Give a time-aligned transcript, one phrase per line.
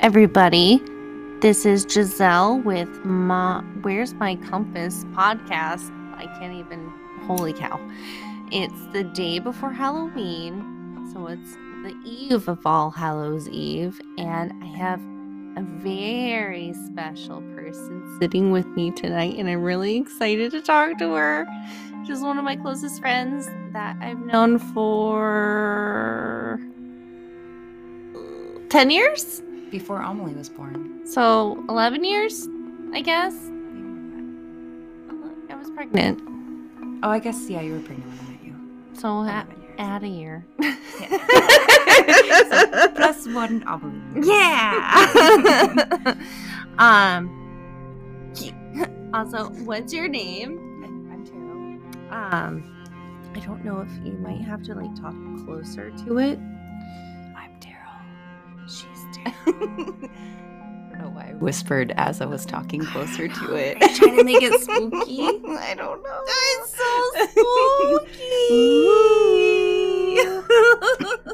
[0.00, 0.80] everybody.
[1.40, 5.90] This is Giselle with my Where's My Compass podcast.
[6.16, 6.90] I can't even,
[7.26, 7.78] holy cow.
[8.50, 11.52] It's the day before Halloween, so it's
[11.82, 15.00] the eve of All Hallows Eve, and I have
[15.58, 21.12] a very special person sitting with me tonight, and I'm really excited to talk to
[21.12, 21.46] her.
[22.06, 26.58] She's one of my closest friends that I've known for
[28.70, 29.42] 10 years?
[29.70, 31.06] Before Amelie was born.
[31.06, 32.48] So 11 years,
[32.92, 33.34] I guess.
[35.48, 36.20] I was pregnant.
[37.02, 38.54] Oh, I guess, yeah, you were pregnant when I met you.
[38.94, 40.46] So at, 11 add a year.
[42.50, 44.26] So, plus one Amelie.
[44.26, 46.14] yeah.
[46.78, 47.36] um.
[49.12, 50.58] Also, what's your name?
[51.12, 51.80] I'm Taryl.
[52.12, 52.62] Um,
[53.34, 56.38] I don't know if you might have to like talk closer to it.
[59.26, 60.00] I'm Taryl.
[60.02, 60.10] She's
[60.62, 63.82] I don't know why I whispered as I was talking closer to it.
[63.82, 65.22] Are you trying to make it spooky?
[65.58, 66.24] I don't know.
[66.26, 67.12] It's so
[68.06, 68.50] spooky.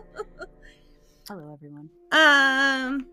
[1.29, 1.91] Hello, everyone.
[2.13, 3.07] um,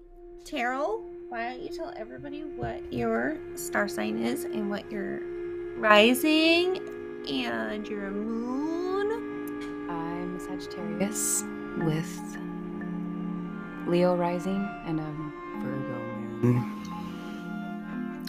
[0.45, 5.19] Taryl, why don't you tell everybody what your star sign is and what your
[5.77, 6.77] rising
[7.27, 9.89] and your moon?
[9.89, 11.43] I'm Sagittarius
[11.77, 12.37] with
[13.87, 15.15] Leo rising and a
[15.61, 15.99] Virgo
[16.41, 16.83] moon.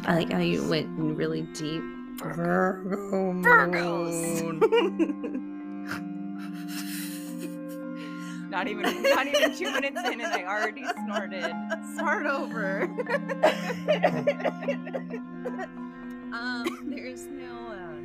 [0.06, 1.82] I like how you went really deep.
[2.16, 3.44] Virgo moon.
[8.54, 11.52] not even not even two minutes in and I already snorted.
[11.94, 12.82] Start over.
[16.32, 17.96] um, there's no uh,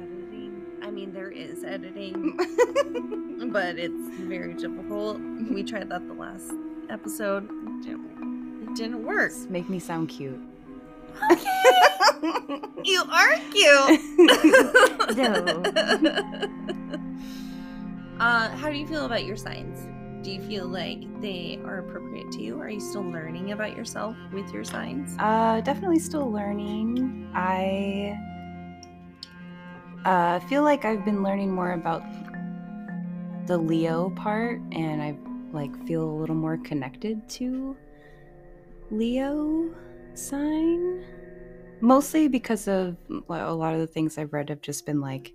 [0.00, 0.64] editing.
[0.80, 2.36] I mean, there is editing,
[3.52, 5.20] but it's very difficult.
[5.50, 6.52] We tried that the last
[6.90, 7.48] episode.
[7.84, 9.32] It didn't, work.
[9.48, 10.40] Make me sound cute.
[11.30, 11.46] Okay.
[12.84, 14.00] You are cute.
[15.16, 15.34] No.
[18.20, 19.88] uh, how do you feel about your signs?
[20.22, 22.60] Do you feel like they are appropriate to you?
[22.60, 25.16] Are you still learning about yourself with your signs?
[25.18, 27.30] Uh, definitely still learning.
[27.34, 28.16] I
[30.04, 32.02] uh, feel like I've been learning more about
[33.46, 35.16] the Leo part, and I
[35.52, 37.76] like feel a little more connected to
[38.90, 39.70] Leo
[40.14, 41.04] sign.
[41.80, 42.96] Mostly because of
[43.28, 45.32] a lot of the things I've read have just been like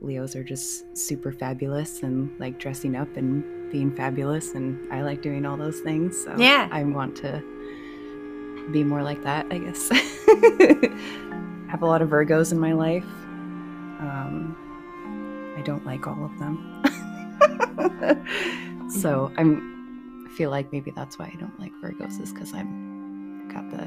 [0.00, 5.22] Leos are just super fabulous and like dressing up and being fabulous, and I like
[5.22, 6.22] doing all those things.
[6.24, 6.68] So Yeah.
[6.70, 7.42] I want to
[8.72, 9.88] be more like that, I guess.
[9.92, 9.96] I
[11.70, 13.04] have a lot of Virgos in my life.
[14.00, 14.56] Um,
[15.58, 16.82] I don't like all of them.
[19.00, 23.48] so I'm I feel like maybe that's why I don't like Virgos is because I'm
[23.52, 23.86] got the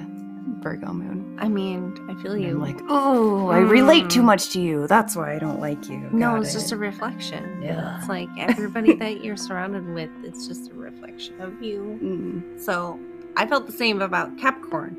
[0.63, 1.37] Virgo moon.
[1.39, 2.51] I mean, I feel you.
[2.51, 4.25] I'm like, oh, I relate too Mm.
[4.25, 4.87] much to you.
[4.87, 5.97] That's why I don't like you.
[6.13, 7.61] no, Got it's just a reflection.
[7.61, 7.97] Yeah.
[7.99, 11.99] It's like everybody that you're surrounded with, it's just a reflection of you.
[12.01, 12.61] Mm.
[12.61, 12.97] So
[13.35, 14.95] I felt the same about Capricorn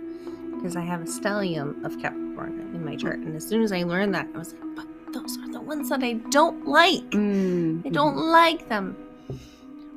[0.57, 3.17] because I have a stellium of Capricorn in my chart.
[3.19, 5.89] And as soon as I learned that, I was like, but those are the ones
[5.89, 7.09] that I don't like.
[7.13, 7.87] Mm.
[7.87, 8.97] I don't like them.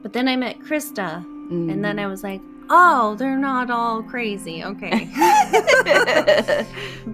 [0.01, 1.69] But then I met Krista, Mm.
[1.69, 4.63] and then I was like, oh, they're not all crazy.
[4.63, 5.09] Okay.
[5.85, 6.65] but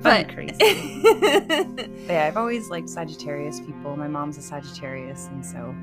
[0.03, 1.01] but crazy.
[2.07, 3.95] yeah, I've always liked Sagittarius people.
[3.97, 5.75] My mom's a Sagittarius, and so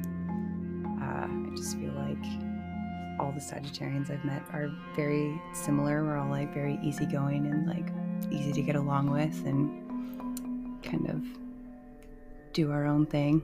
[1.03, 2.25] uh, I just feel like
[3.19, 6.05] all the Sagittarians I've met are very similar.
[6.05, 7.89] We're all like very easygoing and like
[8.31, 11.23] easy to get along with, and kind of
[12.53, 13.43] do our own thing,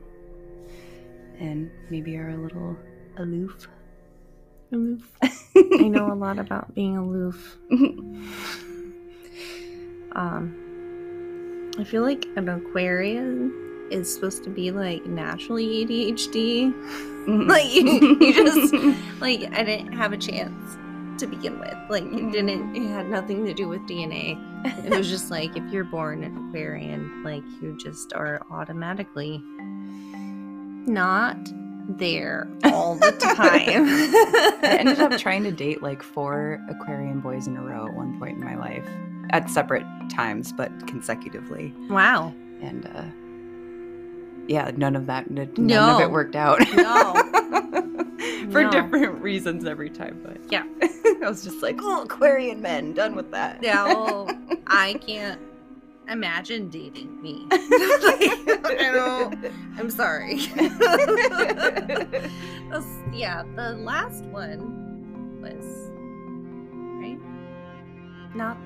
[1.41, 2.77] and maybe are a little
[3.21, 3.69] aloof.
[4.73, 5.17] aloof.
[5.23, 7.57] I know a lot about being aloof.
[10.13, 13.53] Um, I feel like an Aquarian
[13.91, 16.75] is supposed to be like naturally ADHD.
[17.49, 18.75] like you, you just
[19.21, 20.77] like I didn't have a chance
[21.21, 21.77] to begin with.
[21.89, 22.75] Like it didn't.
[22.75, 24.39] It had nothing to do with DNA.
[24.85, 29.41] It was just like if you're born an Aquarian, like you just are automatically
[30.87, 31.37] not
[31.99, 33.85] there all the time.
[34.63, 38.19] I ended up trying to date like four Aquarian boys in a row at one
[38.19, 38.87] point in my life,
[39.31, 41.75] at separate times, but consecutively.
[41.89, 42.33] Wow.
[42.63, 43.05] And uh,
[44.49, 46.61] yeah, none of that, none of it worked out.
[46.75, 47.15] No.
[48.51, 48.71] For No.
[48.71, 50.65] different reasons every time, but Yeah.
[51.23, 53.61] I was just like, oh, Aquarian men, done with that.
[53.63, 54.29] No,
[54.67, 55.41] I can't
[56.11, 57.47] imagine dating me.
[58.03, 60.41] Like, I don't, I'm sorry.
[63.13, 65.91] Yeah, the last one was
[68.35, 68.57] Not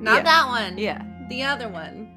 [0.00, 0.76] Not not that one.
[0.76, 1.02] Yeah.
[1.28, 2.12] The other one.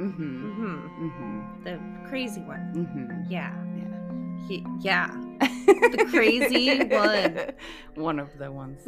[0.00, 0.46] Mm-hmm.
[0.46, 1.06] Mm-hmm.
[1.06, 1.64] Mm-hmm.
[1.64, 2.72] The crazy one.
[2.76, 3.30] Mm-hmm.
[3.30, 3.54] Yeah.
[3.76, 4.46] Yeah.
[4.46, 5.08] He, yeah.
[5.40, 7.52] The crazy one.
[7.94, 8.82] One of the ones.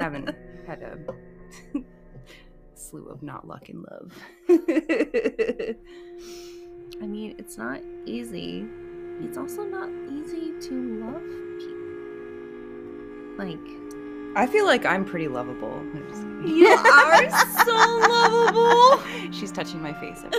[0.00, 0.34] Haven't
[0.66, 0.96] had a
[2.74, 4.12] slew of not luck in love.
[7.02, 8.66] I mean, it's not easy.
[9.20, 11.22] It's also not easy to love
[11.58, 11.86] people.
[13.38, 13.58] Like,
[14.36, 15.72] I feel like I'm pretty lovable.
[15.72, 16.46] I'm.
[16.46, 17.30] You are
[17.64, 17.74] so
[18.08, 19.02] lovable.
[19.32, 20.22] She's touching my face.
[20.24, 20.30] I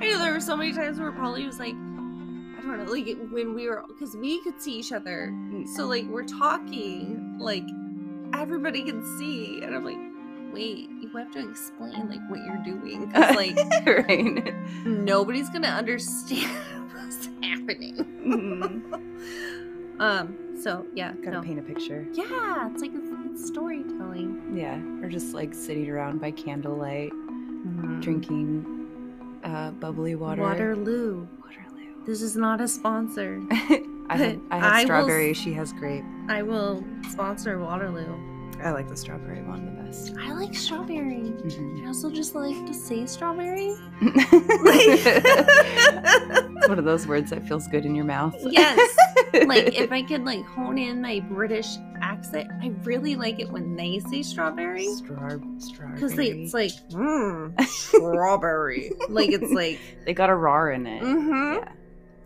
[0.00, 3.54] know there were so many times where Polly was like, I don't know, like when
[3.54, 5.30] we were, because we could see each other.
[5.32, 5.66] Mm.
[5.66, 7.64] So, like, we're talking, like,
[8.42, 9.62] everybody can see.
[9.62, 9.98] And I'm like,
[10.52, 13.06] wait, you have to explain, like, what you're doing.
[13.06, 13.56] Because, like,
[14.08, 14.54] right.
[14.84, 16.50] nobody's going to understand
[16.92, 17.96] what's happening.
[18.26, 20.00] Mhm.
[20.00, 21.12] Um, so, yeah.
[21.12, 21.42] Gotta no.
[21.42, 22.06] paint a picture.
[22.12, 24.56] Yeah, it's like, it's, it's storytelling.
[24.56, 24.80] Yeah.
[25.04, 28.00] Or just like sitting around by candlelight, Mm-hmm.
[28.00, 30.42] drinking uh, bubbly water.
[30.42, 31.28] Waterloo.
[31.40, 32.04] Waterloo.
[32.04, 33.40] This is not a sponsor.
[34.10, 35.30] I had, I had I strawberry.
[35.30, 36.02] s- She has grape.
[36.28, 38.18] I will sponsor Waterloo.
[38.64, 40.14] I like the strawberry one the best.
[40.20, 41.32] I like strawberry.
[41.44, 41.82] Mhm.
[41.82, 43.74] I also just like to say strawberry.
[44.00, 44.28] it's
[46.68, 48.36] one of those words that feels good in your mouth.
[48.38, 48.96] Yes.
[49.46, 51.66] like if I could like hone in my British
[52.00, 54.86] accent, I really like it when they say strawberry.
[54.94, 55.94] Straw, strawberry.
[55.94, 58.92] Because it's like mm, strawberry.
[59.08, 61.02] like it's like they got a raw in it.
[61.02, 61.54] mm-hmm.
[61.64, 61.72] Yeah.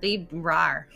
[0.03, 0.87] They rar.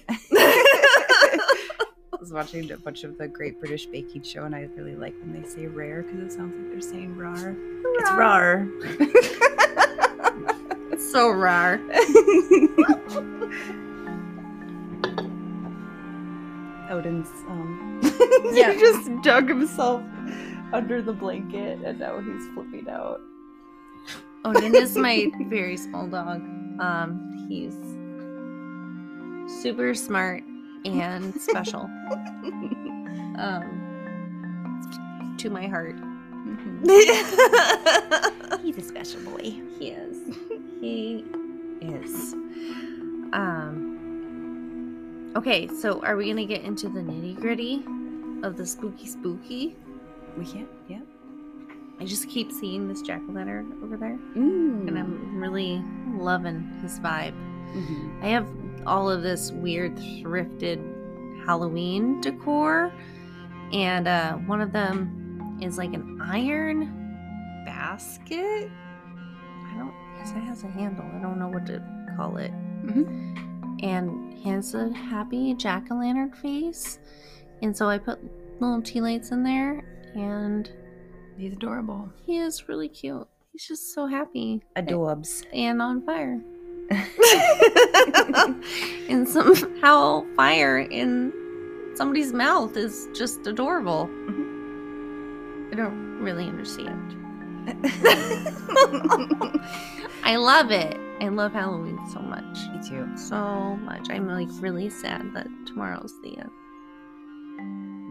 [2.21, 5.15] I was watching a bunch of the Great British Baking Show, and I really like
[5.21, 7.57] when they say rare because it sounds like they're saying rar.
[7.99, 8.69] It's rar.
[10.93, 11.77] It's so rar.
[16.91, 18.01] Odin's um
[18.53, 18.73] Yeah.
[18.75, 20.03] he just dug himself
[20.75, 23.23] under the blanket and now he's flipping out.
[24.45, 26.43] Odin is my very small dog.
[26.81, 27.77] Um, he's
[29.63, 30.43] super smart
[30.85, 31.89] and special.
[33.41, 35.97] Um, to my heart.
[38.63, 39.55] He's a special boy.
[39.79, 40.37] He is.
[40.81, 41.25] He
[41.81, 42.35] is.
[43.33, 43.97] Um.
[45.37, 47.83] Okay, so are we gonna get into the nitty gritty
[48.43, 49.75] of the spooky spooky?
[50.37, 50.69] We can't.
[50.87, 51.01] Yeah.
[51.99, 54.87] I just keep seeing this jack o' lantern over there, Mm.
[54.89, 55.83] and I'm really
[56.19, 57.33] loving his vibe.
[57.75, 58.23] Mhm.
[58.23, 58.47] I have
[58.87, 60.79] all of this weird thrifted
[61.47, 62.93] Halloween decor,
[63.73, 68.71] and uh, one of them is like an iron basket.
[69.73, 71.05] I don't guess it has a handle.
[71.15, 71.83] I don't know what to
[72.17, 72.53] call it.
[72.85, 73.83] Mhm.
[73.83, 76.99] And he has a happy jack o' lantern face,
[77.63, 78.19] and so I put
[78.61, 79.83] little tea lights in there,
[80.15, 80.71] and
[81.37, 82.11] He's adorable.
[82.27, 83.27] he is really cute.
[83.53, 85.45] He's just so happy Adorbs.
[85.53, 86.41] and on fire.
[89.09, 91.33] and somehow fire in
[91.95, 94.09] somebody's mouth is just adorable.
[95.73, 97.17] I don't really understand.
[100.25, 100.97] I love it.
[101.21, 102.59] I love Halloween so much.
[102.73, 103.07] Me too.
[103.17, 104.09] So much.
[104.11, 106.51] I'm like really sad that tomorrow's the end.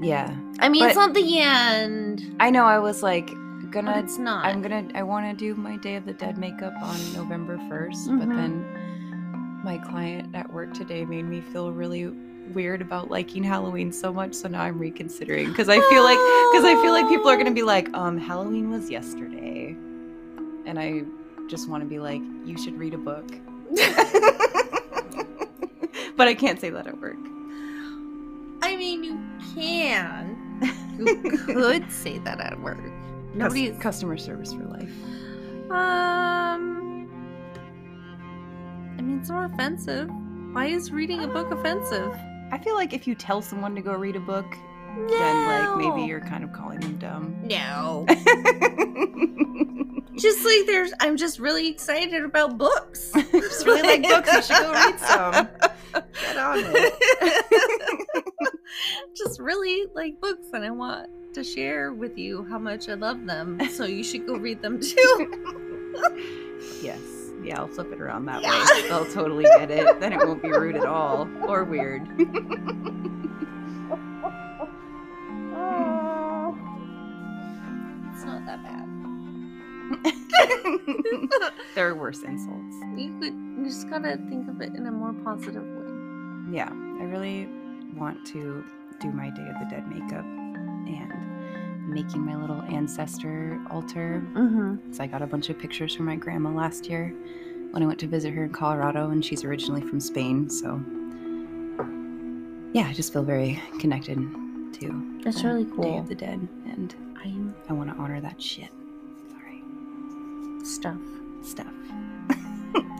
[0.05, 0.33] Yeah.
[0.59, 2.35] I mean, it's not the end.
[2.39, 2.65] I know.
[2.65, 3.31] I was like
[3.71, 3.97] gonna.
[3.99, 4.45] it's not.
[4.45, 4.87] I'm gonna.
[4.95, 8.35] I want to do my Day of the Dead makeup on November 1st, but Mhm.
[8.35, 8.65] then
[9.63, 12.07] my client at work today made me feel really
[12.53, 14.33] weird about liking Halloween so much.
[14.33, 16.17] So now I'm reconsidering because I feel like
[16.51, 19.75] because I feel like people are gonna be like, um, Halloween was yesterday,
[20.65, 21.03] and I
[21.47, 23.27] just want to be like, you should read a book.
[26.15, 27.17] but I can't say that at work.
[28.61, 29.19] I mean, you
[29.55, 30.37] can.
[30.97, 32.77] You could say that at work.
[32.77, 33.77] Cus- Nobody's.
[33.79, 34.91] customer service for life.
[35.71, 36.08] Um.
[39.29, 40.09] I not offensive.
[40.53, 42.11] Why is reading a book offensive?
[42.51, 44.57] I feel like if you tell someone to go read a book,
[45.09, 47.35] then like maybe you're kind of calling them dumb.
[47.43, 48.05] No.
[50.17, 53.11] just like there's, I'm just really excited about books.
[53.31, 55.47] Just really like books, I should go read some.
[56.21, 58.25] Get on it.
[59.17, 63.25] just really like books, and I want to share with you how much I love
[63.25, 63.59] them.
[63.71, 65.55] So you should go read them too.
[66.81, 67.18] Yes.
[67.43, 68.65] Yeah, I'll flip it around that Yeah.
[68.73, 68.87] way.
[68.89, 69.99] They'll totally get it.
[69.99, 72.07] Then it won't be rude at all or weird.
[78.13, 78.85] It's not that bad.
[81.75, 82.75] there are worse insults.
[82.95, 86.55] You could you just gotta think of it in a more positive way.
[86.57, 87.47] Yeah, I really
[87.95, 88.63] want to
[88.99, 91.13] do my Day of the Dead makeup and
[91.93, 94.23] making my little ancestor altar.
[94.33, 94.93] Mm-hmm.
[94.93, 97.13] So I got a bunch of pictures from my grandma last year
[97.71, 100.49] when I went to visit her in Colorado, and she's originally from Spain.
[100.49, 100.81] So
[102.73, 105.99] yeah, I just feel very connected to That's the really Day cool.
[105.99, 108.69] of the Dead, and I'm I want to honor that shit.
[109.31, 109.61] Sorry,
[110.65, 110.97] stuff.
[111.43, 111.73] stuff.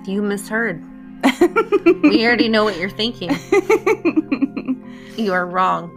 [0.06, 0.84] You misheard.
[2.04, 3.30] We already know what you're thinking.
[5.18, 5.90] You are wrong.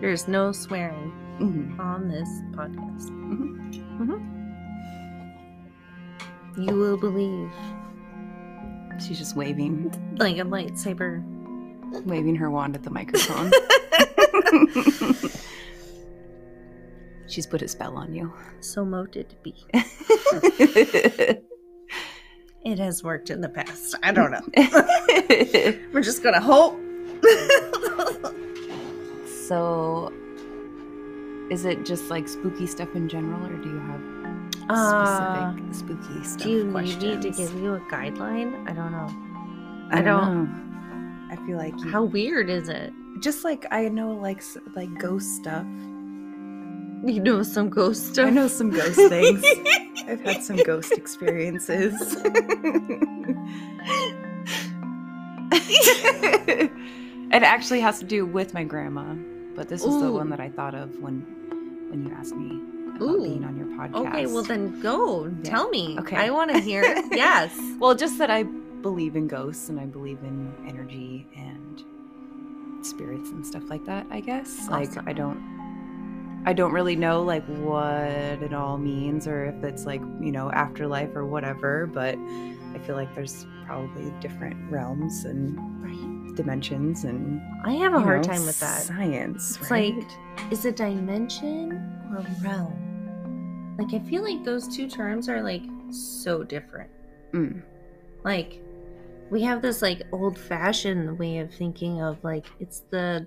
[0.00, 1.78] There's no swearing Mhm.
[1.78, 3.10] on this podcast.
[3.10, 4.24] Mhm.
[6.56, 7.52] You will believe.
[9.00, 11.22] She's just waving, Like a lightsaber.
[12.04, 13.52] waving her wand at the microphone.
[17.28, 18.32] She's put a spell on you.
[18.60, 19.54] So mote it be.
[22.64, 23.94] It has worked in the past.
[24.02, 24.42] I don't know.
[25.92, 26.76] We're just gonna hope.
[29.46, 30.12] so,
[31.50, 34.00] is it just like spooky stuff in general, or do you have
[34.70, 36.42] Uh, specific spooky stuff?
[36.44, 37.02] do you questions?
[37.02, 38.68] need me to give you a guideline?
[38.68, 39.08] I don't know.
[39.90, 40.24] I I don't.
[40.24, 40.64] don't- know.
[41.30, 42.92] I feel like you, How weird is it?
[43.20, 44.42] just like I know like
[44.74, 45.66] like ghost stuff.
[47.04, 48.26] You know some ghost stuff.
[48.26, 49.44] I know some ghost things.
[50.08, 51.94] I've had some ghost experiences.
[57.30, 59.14] it actually has to do with my grandma,
[59.58, 61.20] but this was the one that I thought of when
[61.90, 62.60] when you asked me
[62.94, 63.22] about Ooh.
[63.24, 64.06] being on your podcast.
[64.06, 65.26] Okay, well then go.
[65.26, 65.50] Yeah.
[65.50, 65.98] Tell me.
[65.98, 66.16] Okay.
[66.16, 66.82] I want to hear.
[67.10, 67.58] yes.
[67.80, 71.82] Well, just that I believe in ghosts and I believe in energy and
[72.86, 74.68] spirits and stuff like that, I guess.
[74.68, 75.42] Like I don't
[76.46, 77.82] I don't really know like what
[78.46, 82.94] it all means or if it's like, you know, afterlife or whatever, but I feel
[82.94, 86.07] like there's probably different realms and Right.
[86.38, 88.82] Dimensions and I have a hard know, time with that.
[88.82, 89.94] Science, It's right?
[89.94, 91.72] like- Is it dimension
[92.12, 93.76] or realm?
[93.78, 96.90] Like I feel like those two terms are like so different.
[97.32, 97.62] Mm,
[98.24, 98.60] Like
[99.30, 103.26] we have this like old fashioned way of thinking of like it's the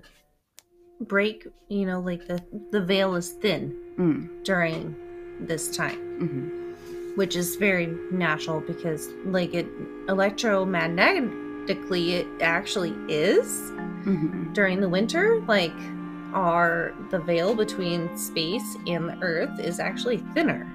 [1.02, 4.96] break, you know, like the the veil is thin mm, during
[5.40, 5.98] this time.
[6.22, 9.66] mhm, which is very natural because like it
[11.66, 13.70] electromagnetically it actually is
[14.04, 14.52] mhm.
[14.54, 15.72] during the winter like
[16.34, 20.70] our the veil between space and the earth is actually thinner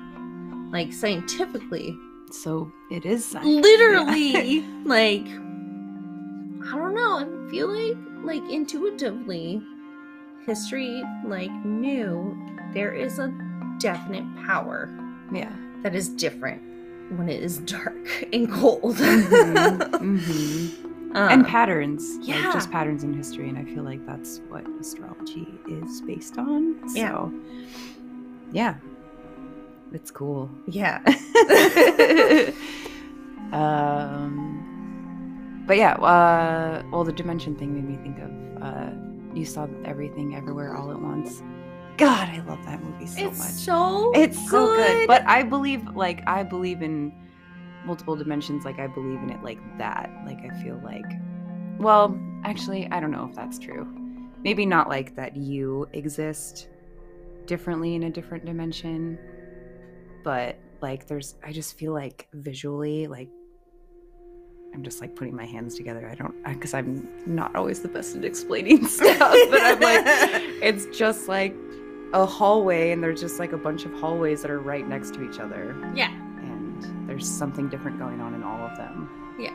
[0.72, 1.98] like scientifically
[2.32, 3.64] So it is science.
[3.64, 9.62] literally like i don't know i feel like like intuitively
[10.46, 12.38] history like knew
[12.74, 13.34] there is a
[13.80, 14.90] definite power
[15.32, 15.52] Yeah.
[15.84, 16.62] that is different
[17.16, 17.96] when it is dark
[18.34, 18.98] and cold.
[18.98, 20.84] Mhm, mhm.
[21.16, 22.36] Um, and patterns yeah.
[22.44, 26.78] like just patterns in history and i feel like that's what astrology is based on
[26.94, 27.10] Yeah.
[27.10, 27.32] so
[28.52, 28.76] yeah
[29.94, 31.00] it's cool yeah.
[33.54, 38.30] um but yeah uh well the dimension thing made me think of
[38.62, 38.92] uh
[39.34, 41.42] you saw everything everywhere all at once
[41.98, 43.50] god i love that movie so it's much.
[43.50, 47.12] so it's so good but i believe like i believe in
[47.88, 50.12] multiple dimensions like i believe in it like that.
[50.26, 51.06] Like i feel like
[51.80, 53.88] well actually i don't know if that's true.
[54.44, 56.70] Maybe not like that you exist
[57.48, 59.18] differently in a different dimension
[60.24, 63.30] but like there's i just feel like visually like
[64.74, 66.08] i'm just like putting my hands together.
[66.10, 69.18] I don't because i'm not always the best at explaining stuff
[69.50, 70.04] but i'm like
[70.62, 71.56] it's just like
[72.14, 75.22] a hallway and there's just like a bunch of hallways that are right next to
[75.30, 76.10] each other yeah.
[76.42, 79.50] and there's something different going on in all of them Yeah.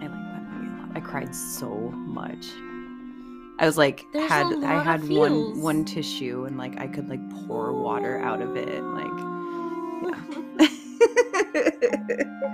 [0.00, 2.46] i like that movie a lot i cried so much
[3.58, 7.20] i was like There's had i had one one tissue and like i could like
[7.46, 9.06] pour water out of it like
[10.02, 10.68] yeah.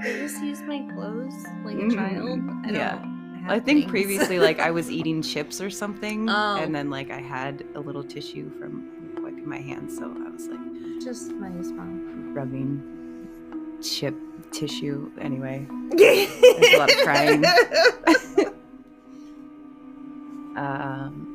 [0.06, 1.94] I just use my clothes like a Mhm.
[1.94, 2.40] child.
[2.66, 3.13] I Yeah.
[3.46, 3.90] I think things.
[3.90, 6.56] previously, like I was eating chips or something, Oh.
[6.56, 8.88] and then like I had a little tissue from
[9.22, 10.60] wiping my hands, so I was like
[11.02, 12.32] just my mom.
[12.34, 12.82] rubbing
[13.82, 14.14] chip
[14.50, 15.10] tissue.
[15.20, 17.44] Anyway, There's a lot of crying.
[20.56, 21.30] um,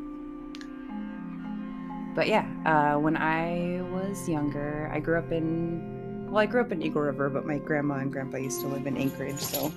[2.15, 5.97] but yeah, uh, when I was younger, I grew up in
[6.27, 8.85] well, I grew up in Eagle River, but my grandma and grandpa used to live
[8.85, 9.71] in Anchorage, so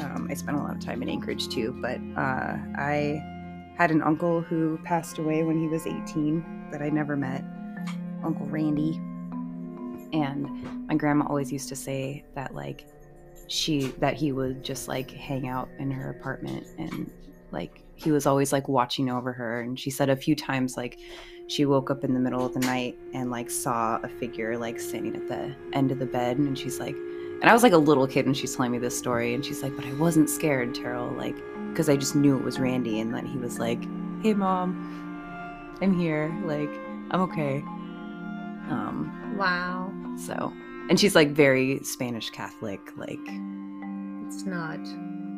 [0.00, 1.76] um, I spent a lot of time in Anchorage too.
[1.80, 3.22] But uh, I
[3.76, 7.44] had an uncle who passed away when he was 18 that I never met,
[8.24, 9.00] Uncle Randy.
[10.12, 12.86] And my grandma always used to say that, like,
[13.46, 17.10] she, that he would just like hang out in her apartment and
[17.50, 21.00] like he was always like watching over her and she said a few times like
[21.48, 24.78] she woke up in the middle of the night and like saw a figure like
[24.78, 26.94] standing at the end of the bed and she's like
[27.40, 29.62] and I was like a little kid when she's telling me this story and she's
[29.62, 31.36] like but I wasn't scared Taryl like
[31.70, 33.80] because I just knew it was Randy and then he was like
[34.22, 36.70] hey mom I'm here like
[37.10, 37.58] I'm okay
[38.70, 39.90] um Wow.
[40.18, 40.52] so
[40.90, 43.18] and she's like very Spanish Catholic like
[44.26, 44.80] It's not.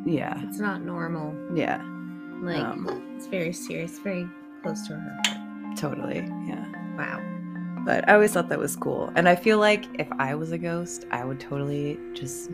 [0.05, 1.33] yeah It's not normal.
[1.55, 1.77] yeah
[2.41, 4.27] Like Um, it's very serious, very
[4.61, 5.77] close to her heart.
[5.77, 6.65] totally yeah
[6.97, 7.21] Wow.
[7.83, 9.11] But I always thought that was cool.
[9.15, 12.49] And I feel like if I was a ghost, I would totally just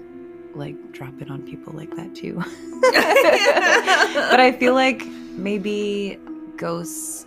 [0.56, 2.36] like drop it on people like that too.
[2.82, 6.18] but I feel like maybe
[6.58, 7.26] ghosts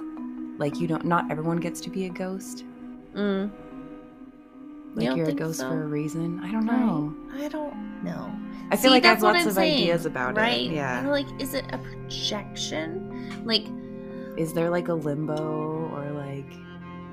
[0.58, 2.64] like you don't not everyone gets to be a ghost.
[3.14, 3.50] Mm.
[4.94, 5.68] Like you're a ghost so?
[5.68, 6.40] for a reason.
[6.40, 7.14] I don't know.
[7.34, 8.30] I don't know.
[8.70, 10.60] I feel See, like I have lots of saying, ideas about right?
[10.60, 10.72] it.
[10.72, 11.06] Yeah.
[11.06, 13.44] Like, is it a projection?
[13.44, 13.66] Like,
[14.36, 15.81] is there like a limbo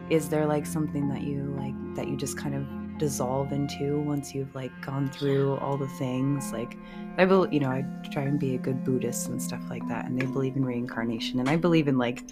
[0.09, 2.65] is there like something that you like that you just kind of
[2.97, 6.51] dissolve into once you've like gone through all the things?
[6.51, 6.77] Like
[7.17, 10.05] i believe you know i try and be a good buddhist and stuff like that
[10.05, 12.23] and they believe in reincarnation and i believe in like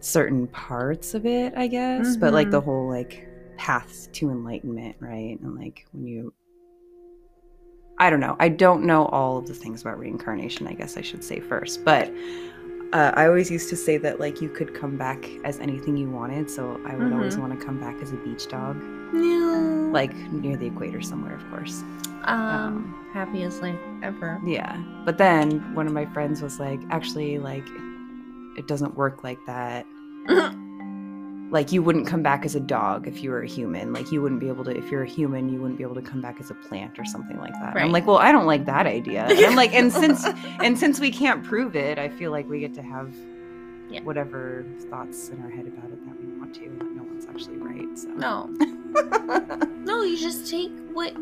[0.00, 2.64] certain parts of it i guess but like the Mhm.
[2.64, 5.38] whole like paths to enlightenment right?
[5.42, 6.32] And like when you
[7.98, 8.36] i don't know.
[8.38, 11.84] I don't know all of the things about reincarnation i guess i should say first
[11.84, 12.08] but
[12.92, 16.08] uh, I always used to say that like you could come back as anything you
[16.10, 16.50] wanted.
[16.50, 17.40] So I would always Mhm.
[17.40, 18.76] want to come back as a beach dog,
[19.12, 19.90] no.
[19.92, 21.82] like near the equator somewhere, of course.
[22.24, 24.38] um, happiest life ever.
[24.44, 24.76] Yeah.
[25.06, 27.66] But then one of my friends was like, actually, like
[28.58, 29.86] it doesn't work like that.
[31.50, 33.92] Like you wouldn't come back as a dog if you were a human.
[33.94, 36.02] Like you wouldn't be able to if you're a human, you wouldn't be able to
[36.02, 37.74] come back as a plant or something like that.
[37.74, 39.24] And I'm like, well, I don't like that idea.
[39.24, 40.24] And I'm like, and since
[40.62, 43.14] and since we can't prove it, I feel like we get to have
[43.90, 44.02] Yeah.
[44.02, 47.24] whatever thoughts in our head about it that we want to, and that no one's
[47.26, 47.98] actually right.
[47.98, 48.46] So no,
[49.84, 51.14] no, you just take what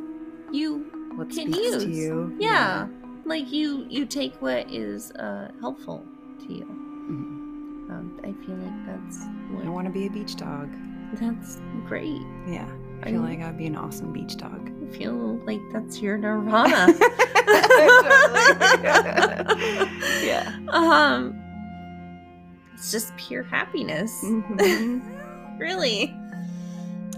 [0.51, 0.79] you
[1.15, 1.85] what Can use.
[1.85, 2.35] you?
[2.41, 2.89] yeah,
[3.25, 6.05] like you you take what is uh helpful
[6.41, 6.65] to you.
[7.11, 7.36] Mhm.
[8.25, 9.23] I feel like that's
[9.65, 10.69] I want to be a beach dog.
[11.15, 12.21] that's great.
[12.47, 12.69] Yeah,
[13.03, 14.71] I I- feel like I'd be an awesome beach dog.
[14.83, 16.87] I feel like that's your nirvana.
[20.23, 20.53] yeah.
[20.69, 21.43] um,
[22.75, 24.23] it's just pure happiness.
[24.25, 25.59] Mhm.
[25.59, 26.15] really.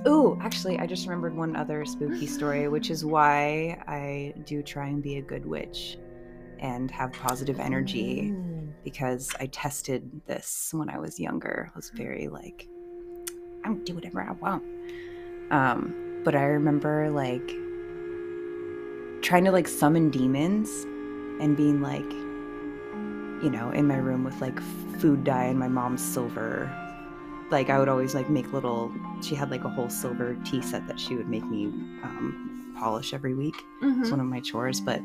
[0.06, 4.86] Ooh, actually, I just remembered one other spooky story, which is why I do try
[4.86, 5.98] and be a good witch
[6.60, 8.34] and have positive energy
[8.90, 11.70] because I tested this when I was younger.
[11.70, 12.66] I was very like,
[13.62, 14.62] I'm do whatever I want.
[15.50, 17.46] Um, but I remember like
[19.20, 20.70] trying to like summon demons
[21.42, 22.10] and being like,
[23.44, 24.58] you know, in my room with like
[25.00, 26.70] food dye and my mom's silver.
[27.50, 28.90] Like I would always like make little.
[29.20, 31.66] She had like a whole silver tea set that she would make me
[32.02, 32.47] um,
[32.78, 33.56] polish every week.
[33.82, 34.10] It's Mhm.
[34.12, 35.00] one of my chores, but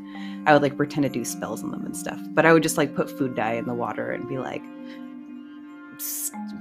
[0.45, 2.19] I would like pretend to do spells on them and stuff.
[2.33, 4.63] But I would just like put food dye in the water and be like,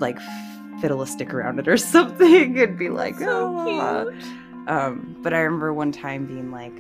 [0.01, 0.19] like
[0.81, 4.25] fiddle a stick around it or something, and be like, so "Ah." cute.
[4.69, 6.73] Um, but I remember one time being like,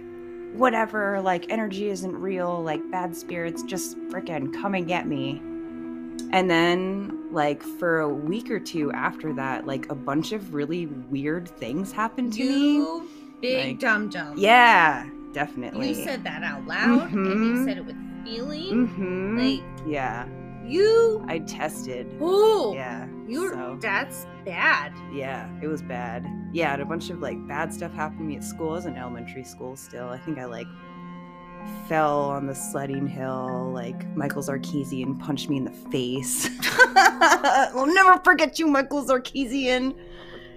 [0.56, 5.40] whatever, like energy isn't real, like bad spirits just freaking come and get me.
[6.30, 10.86] And then, like, for a week or two after that, like a bunch of really
[10.86, 13.02] weird things happened to me.
[13.42, 14.34] You big Like, dum dum.
[14.36, 15.88] Yeah, definitely.
[15.88, 17.64] You said that out loud, and you Mhm.
[17.64, 18.86] said it with feeling.
[18.88, 19.38] Mm-hmm.
[19.38, 20.26] Like yeah,
[20.64, 21.24] you.
[21.28, 22.06] I tested.
[22.20, 23.06] Oh, Yeah.
[23.26, 23.52] you're.
[23.52, 24.92] so- That's bad.
[25.12, 26.24] Yeah, it was bad.
[26.52, 28.70] Yeah, and a bunch of like bad stuff happened to me at school.
[28.70, 30.08] I was in elementary school still.
[30.08, 30.66] I think I like
[31.88, 33.70] fell on the sledding hill.
[33.74, 36.48] Like Michael Zarkeesian punched me in the face.
[36.96, 39.94] I'll never forget you, Michael Zarkeesian.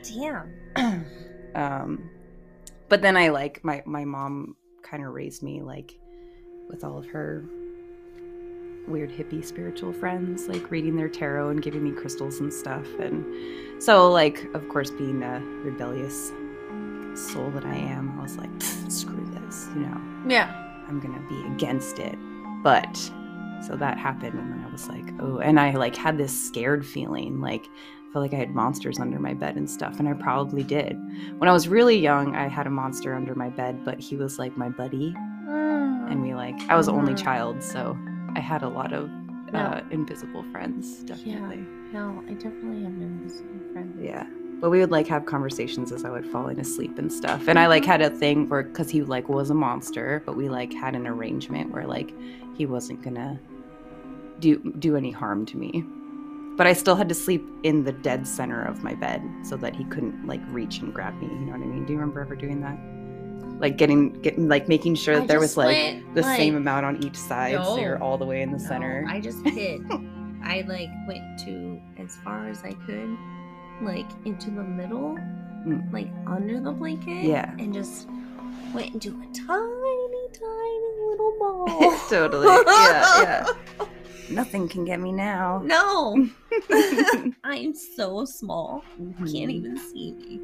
[0.03, 0.53] Damn.
[1.55, 2.09] um,
[2.89, 5.97] but then I like my my mom kind of raised me like
[6.69, 7.43] with all of her
[8.87, 12.87] weird hippie spiritual friends, like reading their tarot and giving me crystals and stuff.
[12.99, 16.31] And so, like, of course, being a rebellious
[17.15, 18.49] soul that I am, I was like,
[18.89, 20.61] screw this, you know, Yeah.
[20.87, 22.15] I'm gonna be against it.
[22.61, 22.95] But
[23.65, 26.85] so that happened, and then I was like, oh, and I like had this scared
[26.85, 27.67] feeling, like
[28.15, 30.97] I felt like I had monsters under my bed and stuff, and I probably did.
[31.37, 34.39] When I was really young, I had a monster under my bed, but he was
[34.39, 35.13] like my buddy,
[35.49, 37.97] and we like I was the only child, so
[38.33, 39.09] I had a lot of
[39.51, 39.59] No.
[39.59, 41.65] uh, invisible friends, definitely.
[41.91, 43.97] No, I definitely have invisible friends.
[44.01, 44.25] Yeah.
[44.61, 47.49] But we would like have conversations as I would falling asleep and stuff.
[47.49, 50.47] And I like had a thing where cuz he like was a monster, but we
[50.47, 52.13] like had an arrangement where like
[52.55, 53.37] he wasn't to
[54.39, 55.83] do do any harm to me.
[56.57, 59.75] But I still had to sleep in the dead center of my bed so that
[59.75, 61.27] he couldn't like reach and grab me.
[61.27, 61.85] You know what I mean?
[61.85, 62.77] Do you remember ever doing that?
[63.59, 66.55] Like getting getting like making sure that I there was like went, the like- same
[66.55, 69.05] amount on each side, so you're all the way in the No, center.
[69.09, 69.85] I just hid.
[70.43, 73.17] I like went to as far as I could,
[73.81, 75.17] like into the middle,
[75.65, 75.91] Mm.
[75.91, 77.23] like under the blanket.
[77.25, 77.51] Yeah.
[77.57, 78.07] And just
[78.73, 81.97] went into a tiny, tiny little ball.
[82.09, 82.45] totally.
[82.47, 83.45] Yeah, yeah.
[84.29, 85.61] Nothing can get me now.
[85.63, 86.27] No.
[87.43, 88.83] I'm so small.
[88.99, 89.33] You Mhm.
[89.33, 90.41] can't even see me.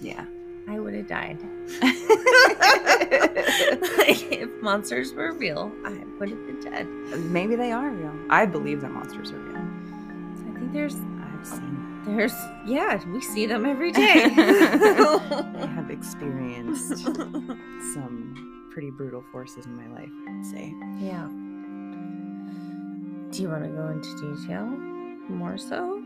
[0.00, 0.24] Yeah.
[0.68, 1.38] I would have died.
[1.82, 1.92] like,
[4.32, 6.86] if monsters were real, I would have been dead.
[6.86, 8.14] Maybe they are real.
[8.30, 9.56] I believe that monsters are real.
[9.56, 12.02] I think there's I've seen.
[12.06, 12.34] there's
[12.66, 14.24] yeah, we see them every day.
[14.36, 16.98] I have experienced
[17.94, 20.10] some pretty brutal forces in my life.
[20.28, 20.74] I would say.
[20.98, 21.28] yeah.
[23.30, 24.66] Do you want to go into detail
[25.28, 26.02] more so?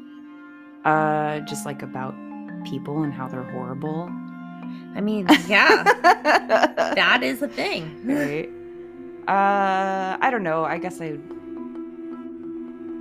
[0.84, 2.14] Uh, just like about
[2.64, 4.10] people and how they're horrible.
[4.94, 5.82] I mean, yeah,
[6.94, 8.00] that is a thing.
[8.04, 8.50] right.
[9.26, 10.64] Uh, I don't know.
[10.64, 11.12] I guess I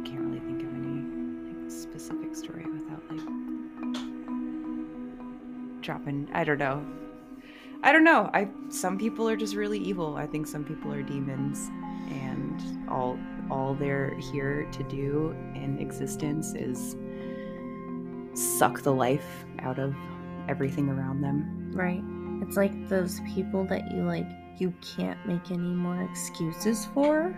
[0.06, 1.02] can't really think of any
[1.50, 3.20] like specific story without like
[5.82, 6.30] dropping.
[6.34, 6.86] I don't know.
[7.84, 8.30] I don't know.
[8.34, 10.16] I some people are just really evil.
[10.16, 11.70] I think some people are demons,
[12.10, 16.96] and all all they're here to do in existence is
[18.34, 19.96] suck the life out of
[20.48, 21.72] everything around them.
[21.74, 22.04] Right.
[22.46, 24.28] It's like those people that you like
[24.58, 27.36] you can't make any more excuses for.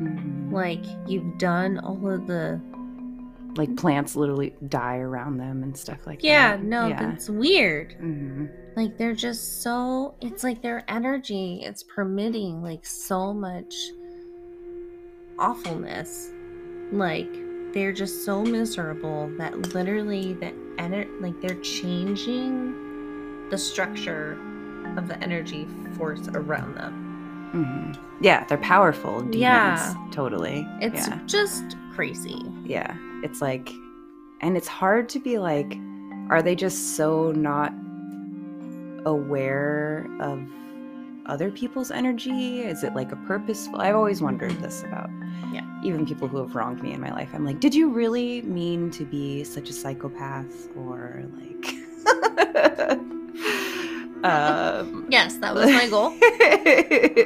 [0.00, 0.50] Mhm.
[0.52, 2.60] Like you've done all of the
[3.56, 6.26] like plants literally die around them and stuff like that.
[6.26, 6.64] Yeah, that.
[6.64, 7.00] no, yeah.
[7.00, 7.92] that's weird.
[7.94, 13.74] hmm Like they're just so it's like their energy it's permitting like so much
[15.40, 16.30] awfulness.
[16.92, 17.28] Like
[17.72, 24.38] they're just so miserable that literally the ener- like they're changing the structure
[24.96, 27.06] of the energy force around them.
[27.52, 29.40] hmm Yeah, they're powerful demons.
[29.40, 29.94] Yeah.
[30.12, 30.66] totally.
[30.80, 31.18] It's yeah.
[31.26, 32.40] just crazy.
[32.64, 32.96] yeah.
[33.22, 33.70] It's like,
[34.40, 35.76] and it's hard to be like,
[36.30, 37.72] are they just so not
[39.04, 40.40] aware of
[41.26, 42.60] other people's energy?
[42.60, 43.80] Is it like a purposeful?
[43.80, 45.10] I've always wondered this about.
[45.52, 45.66] Yeah.
[45.82, 47.30] Even people who have wronged me in my life.
[47.34, 51.74] I'm like, did you really mean to be such a psychopath or like?
[54.24, 56.10] um, Yes, that was my goal.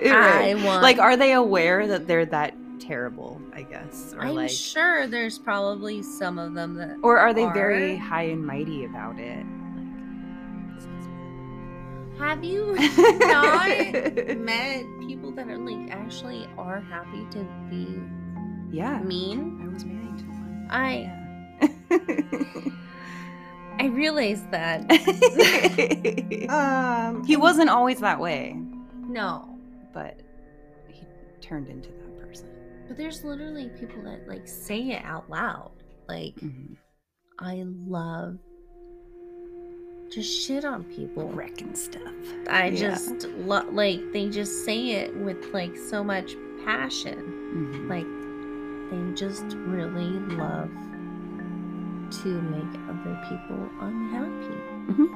[0.05, 0.51] Right.
[0.51, 4.51] I want like are they aware that they're that terrible i guess or I'm like
[4.51, 9.19] sure there's probably some of them that or are they very high and mighty about
[9.19, 9.45] it
[12.19, 12.75] have you
[13.21, 13.69] not
[14.39, 18.01] met people that are like actually are happy to be
[18.71, 19.01] yeah.
[19.01, 19.61] mean.
[19.63, 20.67] i was married to one.
[20.71, 21.11] I
[23.81, 24.85] I realized that.
[26.51, 28.57] Um he wasn't always that way.
[29.07, 29.59] No,
[29.93, 30.21] but
[30.89, 31.07] he
[31.41, 32.49] turned into that person.
[32.89, 35.73] But there's literally people that like say it out loud.
[36.09, 36.77] Like Mhm.
[37.39, 38.39] I love
[40.15, 41.29] just shit on people.
[41.31, 42.13] wrecking stuff
[42.49, 42.91] I Yeah.
[42.91, 47.19] just lo- like they just say it with like so much passion.
[47.55, 47.89] Mhm.
[47.89, 48.11] Like
[48.91, 50.71] they just really love
[52.23, 55.11] to make other people unhappy.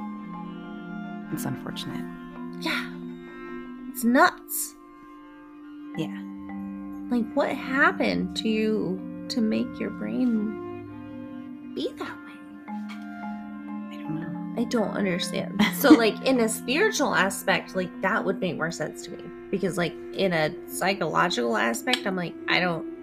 [1.33, 2.05] it's unfortunate
[2.61, 2.91] Yeah.
[3.91, 4.75] It's nuts.
[5.97, 6.19] yeah
[7.11, 12.39] Like what happened to you to make your brain be that way?
[12.69, 15.63] i don't know I don't understand.
[15.77, 19.23] So like in a spiritual aspect, like that would make more sense to me.
[19.53, 22.99] Because like in a psychological aspect, I'm like, I don't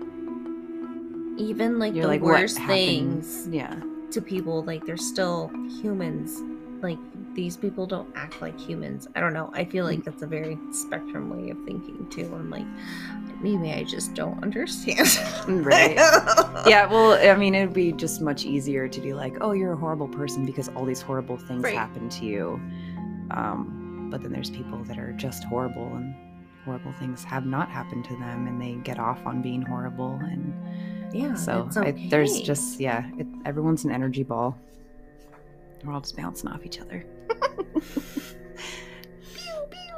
[1.38, 3.76] even like you're the like worst things yeah
[4.12, 5.50] to people, like they're still
[5.82, 6.42] humans.
[6.84, 7.00] Like
[7.36, 9.08] these people don't act like humans.
[9.16, 9.50] I don't know.
[9.54, 10.04] I feel like mm.
[10.04, 12.30] that's a very spectrum way of thinking too.
[12.36, 12.66] I'm like,
[13.42, 15.08] maybe I just don't understand.
[15.48, 15.96] Right.
[16.68, 19.74] yeah, well, I mean, it would be just much easier to be like, oh, you're
[19.74, 21.76] a horrible person because all these horrible things Right.
[21.78, 22.60] happen to you.
[23.32, 26.16] Um, but then there's people that are just horrible and
[26.64, 30.20] horrible things have not happened to them and they get off on being horrible.
[30.24, 30.54] And
[31.14, 31.36] Yeah.
[31.36, 32.08] so okay.
[32.10, 34.58] there's just, yeah, it, everyone's an energy ball.
[35.84, 37.06] We're all just bouncing off each other.